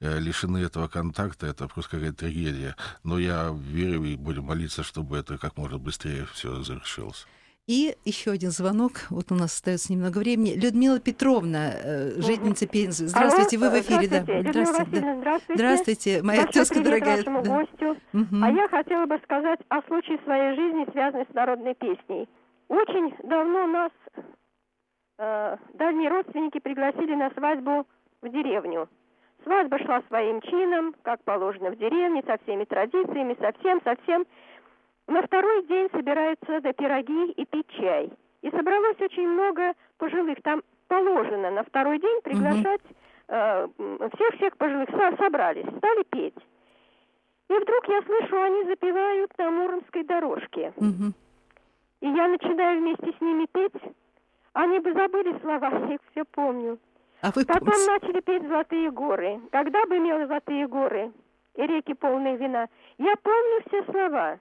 э, 0.00 0.18
лишены 0.18 0.58
этого 0.58 0.88
контакта, 0.88 1.46
это 1.46 1.66
просто 1.66 1.92
какая-то 1.92 2.18
трагедия. 2.18 2.76
Но 3.04 3.18
я 3.18 3.50
верю 3.56 4.04
и 4.04 4.16
будем 4.16 4.44
молиться, 4.44 4.82
чтобы 4.82 5.16
это 5.16 5.38
как 5.38 5.56
можно 5.56 5.78
быстрее 5.78 6.26
все 6.32 6.62
завершилось. 6.62 7.26
И 7.68 7.94
еще 8.04 8.32
один 8.32 8.50
звонок. 8.50 9.06
Вот 9.10 9.30
у 9.30 9.34
нас 9.34 9.54
остается 9.54 9.92
немного 9.92 10.18
времени. 10.18 10.54
Людмила 10.54 10.98
Петровна, 10.98 11.70
э, 11.72 12.20
жительница 12.20 12.66
Пензы. 12.66 13.06
Здравствуйте, 13.06 13.56
вы 13.56 13.70
в 13.70 13.80
эфире, 13.80 14.08
да. 14.08 14.22
Здравствуйте. 14.22 15.00
Да. 15.00 15.16
здравствуйте. 15.16 15.54
Здравствуйте, 15.54 16.22
моя 16.22 16.46
тезка 16.46 16.82
дорогая. 16.82 17.22
Да. 17.22 17.40
гостю. 17.40 17.96
Угу. 18.12 18.36
А 18.42 18.50
я 18.50 18.66
хотела 18.68 19.06
бы 19.06 19.16
сказать 19.22 19.60
о 19.68 19.80
случае 19.82 20.18
своей 20.24 20.56
жизни, 20.56 20.90
связанной 20.90 21.26
с 21.30 21.34
народной 21.34 21.74
песней. 21.74 22.28
Очень 22.66 23.14
давно 23.22 23.66
нас 23.68 23.92
э, 25.18 25.56
дальние 25.74 26.10
родственники 26.10 26.58
пригласили 26.58 27.14
на 27.14 27.30
свадьбу 27.30 27.86
в 28.22 28.28
деревню. 28.28 28.88
Свадьба 29.44 29.78
шла 29.78 30.02
своим 30.08 30.40
чином, 30.42 30.94
как 31.02 31.22
положено 31.22 31.70
в 31.70 31.76
деревне, 31.76 32.22
со 32.26 32.38
всеми 32.42 32.64
традициями, 32.64 33.36
со 33.40 33.52
всем, 33.58 33.80
со 33.84 33.96
всем. 34.02 34.26
На 35.06 35.22
второй 35.22 35.66
день 35.66 35.88
собираются 35.92 36.60
на 36.60 36.72
пироги 36.72 37.32
и 37.32 37.44
пить 37.44 37.68
чай. 37.78 38.12
И 38.42 38.50
собралось 38.50 39.00
очень 39.00 39.28
много 39.28 39.74
пожилых. 39.98 40.38
Там 40.42 40.62
положено 40.88 41.50
на 41.50 41.62
второй 41.64 41.98
день 41.98 42.20
приглашать 42.22 42.82
всех-всех 43.26 44.52
э, 44.52 44.56
пожилых. 44.56 44.88
Собрались, 45.18 45.66
стали 45.78 46.02
петь. 46.10 46.36
И 47.48 47.54
вдруг 47.54 47.88
я 47.88 48.02
слышу, 48.02 48.42
они 48.42 48.64
запевают 48.64 49.36
на 49.38 49.50
Муромской 49.50 50.04
дорожке. 50.04 50.72
Угу. 50.76 51.12
И 52.00 52.06
я 52.08 52.28
начинаю 52.28 52.80
вместе 52.80 53.12
с 53.16 53.20
ними 53.20 53.46
петь. 53.52 53.94
Они 54.54 54.78
бы 54.80 54.92
забыли 54.92 55.38
слова, 55.40 55.70
я 55.88 55.94
их 55.94 56.00
все 56.10 56.24
помню. 56.24 56.78
А 57.20 57.30
вы 57.34 57.44
Потом 57.44 57.68
помните? 57.68 57.90
начали 57.90 58.20
петь 58.20 58.48
«Золотые 58.48 58.90
горы». 58.90 59.40
Когда 59.52 59.86
бы 59.86 59.98
имел 59.98 60.26
«Золотые 60.26 60.66
горы» 60.66 61.12
и 61.54 61.62
реки 61.62 61.94
полные 61.94 62.36
вина, 62.36 62.68
я 62.98 63.14
помню 63.22 63.62
все 63.68 63.84
слова. 63.84 64.38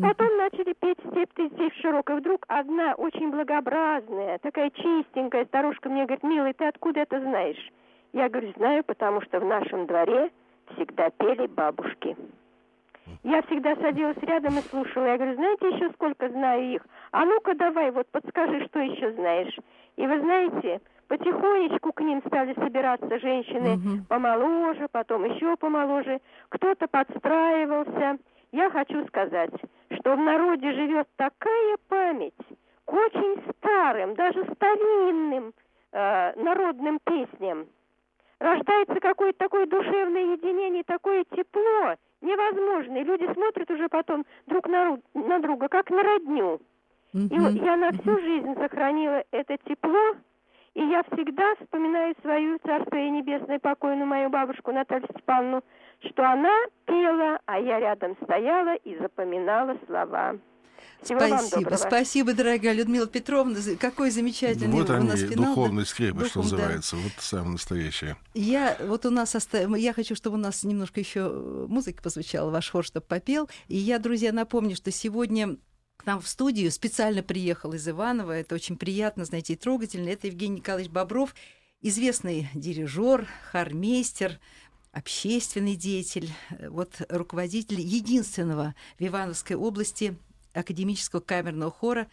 Потом 0.00 0.36
начали 0.36 0.72
петь 0.74 0.98
«Степь 1.10 1.32
ты 1.34 1.48
здесь 1.48 1.72
широкая». 1.80 2.18
Вдруг 2.18 2.44
одна 2.48 2.94
очень 2.94 3.30
благообразная, 3.30 4.38
такая 4.38 4.70
чистенькая 4.70 5.44
старушка 5.46 5.88
мне 5.88 6.04
говорит, 6.04 6.22
«Милый, 6.22 6.52
ты 6.52 6.66
откуда 6.66 7.00
это 7.00 7.20
знаешь?» 7.20 7.72
Я 8.12 8.28
говорю, 8.28 8.52
знаю, 8.56 8.84
потому 8.84 9.20
что 9.22 9.38
в 9.38 9.44
нашем 9.44 9.86
дворе 9.86 10.30
всегда 10.74 11.10
пели 11.10 11.46
бабушки. 11.46 12.16
Я 13.22 13.42
всегда 13.42 13.76
садилась 13.76 14.18
рядом 14.18 14.58
и 14.58 14.62
слушала. 14.62 15.06
Я 15.06 15.16
говорю, 15.16 15.34
знаете 15.34 15.68
еще 15.68 15.90
сколько 15.92 16.28
знаю 16.28 16.74
их? 16.74 16.86
А 17.12 17.24
ну-ка 17.24 17.54
давай, 17.54 17.90
вот 17.90 18.06
подскажи, 18.08 18.66
что 18.66 18.80
еще 18.80 19.12
знаешь. 19.12 19.54
И 19.96 20.06
вы 20.06 20.20
знаете, 20.20 20.80
потихонечку 21.08 21.92
к 21.92 22.00
ним 22.00 22.22
стали 22.26 22.54
собираться 22.54 23.18
женщины 23.18 23.74
угу. 23.74 24.04
помоложе, 24.08 24.86
потом 24.90 25.24
еще 25.24 25.56
помоложе. 25.56 26.20
Кто-то 26.48 26.86
подстраивался. 26.88 28.18
Я 28.52 28.70
хочу 28.70 29.06
сказать, 29.06 29.52
что 29.92 30.16
в 30.16 30.18
народе 30.18 30.72
живет 30.72 31.08
такая 31.16 31.76
память 31.88 32.34
к 32.84 32.92
очень 32.92 33.42
старым, 33.56 34.14
даже 34.14 34.44
старинным 34.54 35.52
э, 35.92 36.32
народным 36.36 36.98
песням. 37.04 37.66
Рождается 38.40 38.98
какое-то 39.00 39.38
такое 39.38 39.66
душевное 39.66 40.34
единение, 40.34 40.82
такое 40.84 41.24
тепло 41.24 41.94
невозможное. 42.20 43.04
Люди 43.04 43.32
смотрят 43.32 43.70
уже 43.70 43.88
потом 43.88 44.24
друг 44.46 44.66
на, 44.66 44.98
на 45.14 45.38
друга, 45.40 45.68
как 45.68 45.90
на 45.90 46.02
родню. 46.02 46.60
И 47.12 47.34
я 47.64 47.76
на 47.76 47.92
всю 47.92 48.18
жизнь 48.20 48.54
сохранила 48.54 49.24
это 49.32 49.56
тепло, 49.64 50.14
и 50.74 50.82
я 50.84 51.02
всегда 51.02 51.54
вспоминаю 51.56 52.14
свою 52.22 52.58
царствие 52.58 53.10
небесное 53.10 53.58
покойную 53.58 54.06
мою 54.06 54.30
бабушку 54.30 54.70
Наталью 54.70 55.08
Степановну, 55.12 55.62
что 56.00 56.24
она 56.24 56.54
пела, 56.86 57.38
а 57.46 57.58
я 57.58 57.80
рядом 57.80 58.16
стояла 58.22 58.76
и 58.76 58.96
запоминала 58.98 59.76
слова. 59.86 60.38
Всего 61.02 61.20
спасибо, 61.20 61.74
спасибо, 61.76 62.34
дорогая 62.34 62.74
Людмила 62.74 63.06
Петровна. 63.06 63.56
Какой 63.78 64.10
замечательный 64.10 64.72
вот 64.72 64.90
у 64.90 64.94
они, 64.94 65.08
нас 65.08 65.20
финал. 65.20 65.54
духовный 65.54 65.86
скрепы, 65.86 66.26
что 66.26 66.42
называется. 66.42 66.96
Да. 66.96 67.02
Вот 67.02 67.12
самое 67.18 67.52
настоящее. 67.52 68.16
Я 68.34 68.76
вот 68.80 69.06
у 69.06 69.10
нас 69.10 69.34
остав... 69.34 69.74
я 69.76 69.92
хочу, 69.94 70.14
чтобы 70.14 70.36
у 70.36 70.40
нас 70.40 70.62
немножко 70.62 71.00
еще 71.00 71.30
музыка 71.68 72.02
позвучала, 72.02 72.50
ваш 72.50 72.70
хор, 72.70 72.84
чтобы 72.84 73.06
попел. 73.06 73.48
И 73.68 73.76
я, 73.76 73.98
друзья, 73.98 74.32
напомню, 74.32 74.76
что 74.76 74.90
сегодня 74.90 75.56
к 75.96 76.06
нам 76.06 76.20
в 76.20 76.28
студию 76.28 76.70
специально 76.70 77.22
приехал 77.22 77.72
из 77.72 77.88
Иванова. 77.88 78.32
Это 78.32 78.54
очень 78.54 78.76
приятно, 78.76 79.24
знаете, 79.24 79.54
и 79.54 79.56
трогательно. 79.56 80.08
Это 80.08 80.26
Евгений 80.26 80.56
Николаевич 80.56 80.92
Бобров, 80.92 81.34
известный 81.80 82.48
дирижер, 82.54 83.26
хармейстер, 83.50 84.38
общественный 84.92 85.76
деятель, 85.76 86.32
вот 86.68 87.02
руководитель 87.08 87.80
единственного 87.80 88.74
в 88.98 89.04
Ивановской 89.04 89.56
области 89.56 90.16
академического 90.52 91.20
камерного 91.20 91.70
хора, 91.70 92.08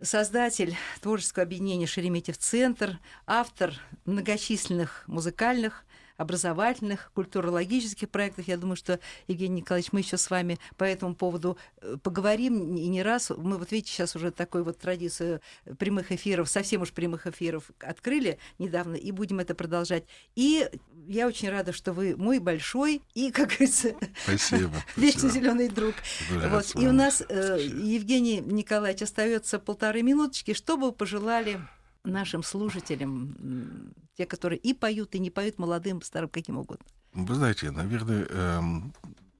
создатель 0.00 0.76
творческого 1.00 1.44
объединения 1.44 1.86
«Шереметьев-центр», 1.86 2.98
автор 3.26 3.74
многочисленных 4.04 5.04
музыкальных 5.06 5.85
образовательных, 6.16 7.10
культурологических 7.14 8.08
проектов. 8.08 8.48
Я 8.48 8.56
думаю, 8.56 8.76
что, 8.76 9.00
Евгений 9.28 9.60
Николаевич, 9.60 9.92
мы 9.92 10.00
еще 10.00 10.16
с 10.16 10.30
вами 10.30 10.58
по 10.76 10.84
этому 10.84 11.14
поводу 11.14 11.58
э, 11.80 11.96
поговорим 12.02 12.76
и 12.76 12.86
не 12.88 13.02
раз. 13.02 13.30
Мы 13.36 13.58
вот 13.58 13.72
видите, 13.72 13.92
сейчас 13.92 14.16
уже 14.16 14.30
такую 14.30 14.64
вот 14.64 14.78
традицию 14.78 15.40
прямых 15.78 16.12
эфиров, 16.12 16.48
совсем 16.48 16.82
уж 16.82 16.92
прямых 16.92 17.26
эфиров 17.26 17.70
открыли 17.80 18.38
недавно, 18.58 18.94
и 18.94 19.10
будем 19.10 19.40
это 19.40 19.54
продолжать. 19.54 20.04
И 20.34 20.68
я 21.06 21.26
очень 21.26 21.50
рада, 21.50 21.72
что 21.72 21.92
вы 21.92 22.16
мой 22.16 22.38
большой 22.38 23.02
и, 23.14 23.30
как 23.30 23.48
говорится, 23.50 23.94
спасибо, 24.24 24.72
вечно 24.96 25.28
зеленый 25.28 25.68
друг. 25.68 25.94
Вот. 26.30 26.74
И 26.74 26.86
у 26.86 26.92
нас, 26.92 27.22
э, 27.28 27.58
Евгений 27.60 28.40
Николаевич, 28.40 29.02
остается 29.02 29.58
полторы 29.58 30.02
минуточки. 30.02 30.54
Что 30.54 30.76
бы 30.76 30.86
вы 30.86 30.92
пожелали 30.92 31.60
нашим 32.06 32.42
слушателям, 32.42 33.92
те, 34.16 34.26
которые 34.26 34.58
и 34.58 34.72
поют, 34.74 35.14
и 35.14 35.18
не 35.18 35.30
поют, 35.30 35.58
молодым, 35.58 36.02
старым, 36.02 36.28
каким 36.28 36.58
угодно? 36.58 36.84
Вы 37.12 37.34
знаете, 37.34 37.70
наверное, 37.70 38.26
эм, 38.28 38.94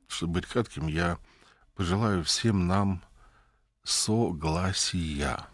чтобы 0.09 0.35
быть 0.35 0.47
кратким, 0.47 0.87
я 0.87 1.19
пожелаю 1.75 2.25
всем 2.25 2.67
нам 2.67 3.03
согласия. 3.85 5.47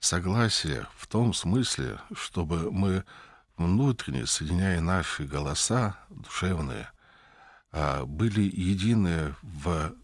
Согласие 0.00 0.86
в 0.96 1.06
том 1.06 1.34
смысле, 1.34 1.98
чтобы 2.14 2.70
мы 2.70 3.04
внутренне, 3.56 4.26
соединяя 4.26 4.80
наши 4.80 5.24
голоса 5.24 5.98
душевные, 6.08 6.90
а, 7.72 8.04
были 8.04 8.42
едины 8.42 9.34
в 9.42 9.94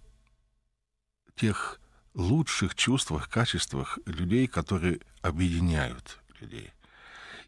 тех 1.36 1.80
лучших 2.14 2.74
чувствах, 2.74 3.28
качествах 3.28 3.98
людей, 4.06 4.46
которые 4.46 5.00
объединяют 5.22 6.20
людей. 6.40 6.72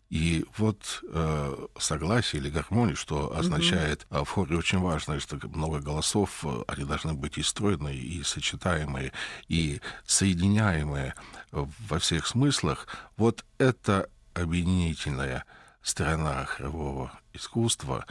И 0.08 0.44
вот 0.56 1.02
э, 1.08 1.66
согласие 1.78 2.40
или 2.40 2.48
гармония, 2.48 2.94
что 2.94 3.36
означает 3.36 4.06
mm-hmm. 4.08 4.24
в 4.24 4.28
хоре 4.28 4.56
очень 4.56 4.78
важно, 4.78 5.18
что 5.18 5.36
много 5.48 5.80
голосов, 5.80 6.44
э, 6.44 6.62
они 6.68 6.84
должны 6.84 7.14
быть 7.14 7.38
и 7.38 7.42
стройные, 7.42 7.96
и 7.96 8.22
сочетаемые, 8.22 9.12
и 9.48 9.80
соединяемые 10.04 11.14
во 11.50 11.98
всех 11.98 12.26
смыслах. 12.28 12.86
Вот 13.16 13.44
это 13.58 14.08
объединительная 14.34 15.44
сторона 15.82 16.44
хорового 16.44 17.12
искусства, 17.32 18.06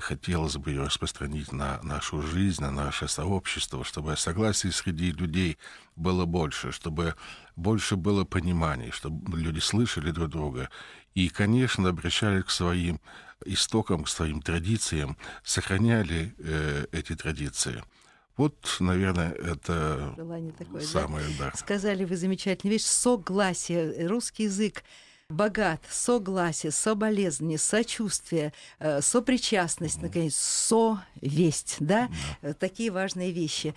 и 0.00 0.02
хотелось 0.02 0.56
бы 0.56 0.70
ее 0.70 0.84
распространить 0.84 1.52
на 1.52 1.78
нашу 1.82 2.22
жизнь, 2.22 2.62
на 2.62 2.70
наше 2.70 3.06
сообщество, 3.06 3.84
чтобы 3.84 4.16
согласие 4.16 4.72
среди 4.72 5.12
людей 5.12 5.58
было 5.94 6.24
больше, 6.24 6.72
чтобы 6.72 7.14
больше 7.54 7.96
было 7.96 8.24
понимания, 8.24 8.92
чтобы 8.92 9.38
люди 9.38 9.60
слышали 9.60 10.10
друг 10.10 10.30
друга 10.30 10.70
и, 11.14 11.28
конечно, 11.28 11.90
обращались 11.90 12.44
к 12.44 12.50
своим 12.50 12.98
истокам, 13.44 14.04
к 14.04 14.08
своим 14.08 14.40
традициям, 14.40 15.18
сохраняли 15.44 16.34
э, 16.38 16.86
эти 16.92 17.14
традиции. 17.14 17.84
Вот, 18.38 18.76
наверное, 18.80 19.32
это 19.32 20.14
такое, 20.56 20.80
самое, 20.80 21.26
да? 21.38 21.50
да. 21.50 21.58
Сказали 21.58 22.06
вы 22.06 22.16
замечательную 22.16 22.78
вещь, 22.78 22.86
согласие, 22.86 24.06
русский 24.06 24.44
язык 24.44 24.82
богат, 25.30 25.80
согласие, 25.90 26.72
соболезнование, 26.72 27.58
сочувствие, 27.58 28.52
э, 28.78 29.00
сопричастность, 29.00 30.02
наконец, 30.02 30.36
совесть, 30.36 31.76
да? 31.80 32.10
Mm. 32.42 32.54
Такие 32.54 32.90
важные 32.90 33.30
вещи. 33.30 33.74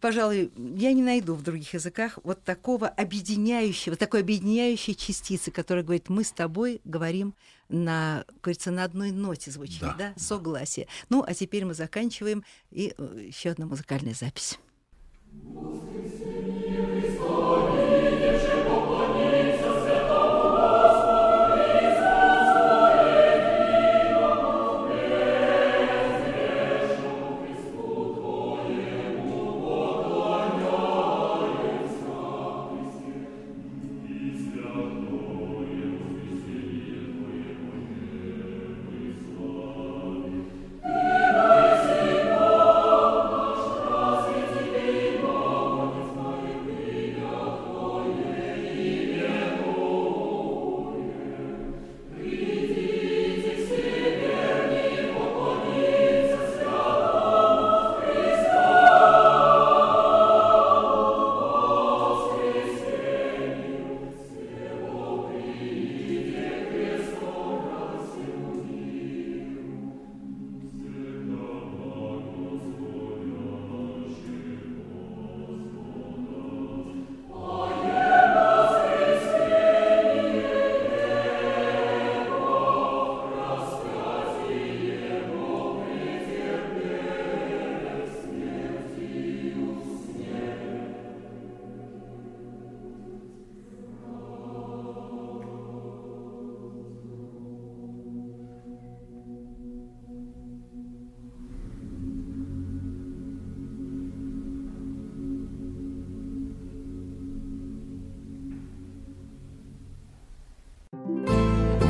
Пожалуй, 0.00 0.52
я 0.56 0.92
не 0.92 1.02
найду 1.02 1.34
в 1.34 1.42
других 1.42 1.74
языках 1.74 2.18
вот 2.24 2.42
такого 2.44 2.88
объединяющего, 2.88 3.96
такой 3.96 4.20
объединяющей 4.20 4.94
частицы, 4.94 5.50
которая 5.50 5.84
говорит, 5.84 6.08
мы 6.08 6.24
с 6.24 6.32
тобой 6.32 6.80
говорим 6.84 7.34
на, 7.68 8.24
говорится, 8.42 8.70
на 8.70 8.84
одной 8.84 9.12
ноте 9.12 9.50
звучит, 9.50 9.80
да, 9.80 9.94
да? 9.98 10.12
согласие. 10.16 10.88
Ну, 11.08 11.24
а 11.26 11.34
теперь 11.34 11.64
мы 11.64 11.74
заканчиваем, 11.74 12.44
и 12.70 12.94
э, 12.96 13.24
еще 13.26 13.50
одна 13.50 13.66
музыкальная 13.66 14.14
запись. 14.14 14.58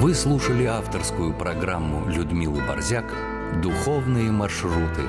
Вы 0.09 0.15
слушали 0.15 0.65
авторскую 0.65 1.35
программу 1.35 2.09
Людмилы 2.09 2.63
Борзяк 2.67 3.15
«Духовные 3.63 4.33
маршруты» 4.33 5.03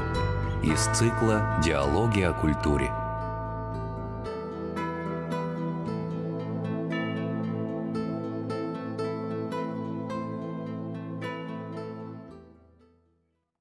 из 0.62 0.88
цикла 0.88 1.58
«Диалоги 1.64 2.20
о 2.20 2.34
культуре». 2.34 2.92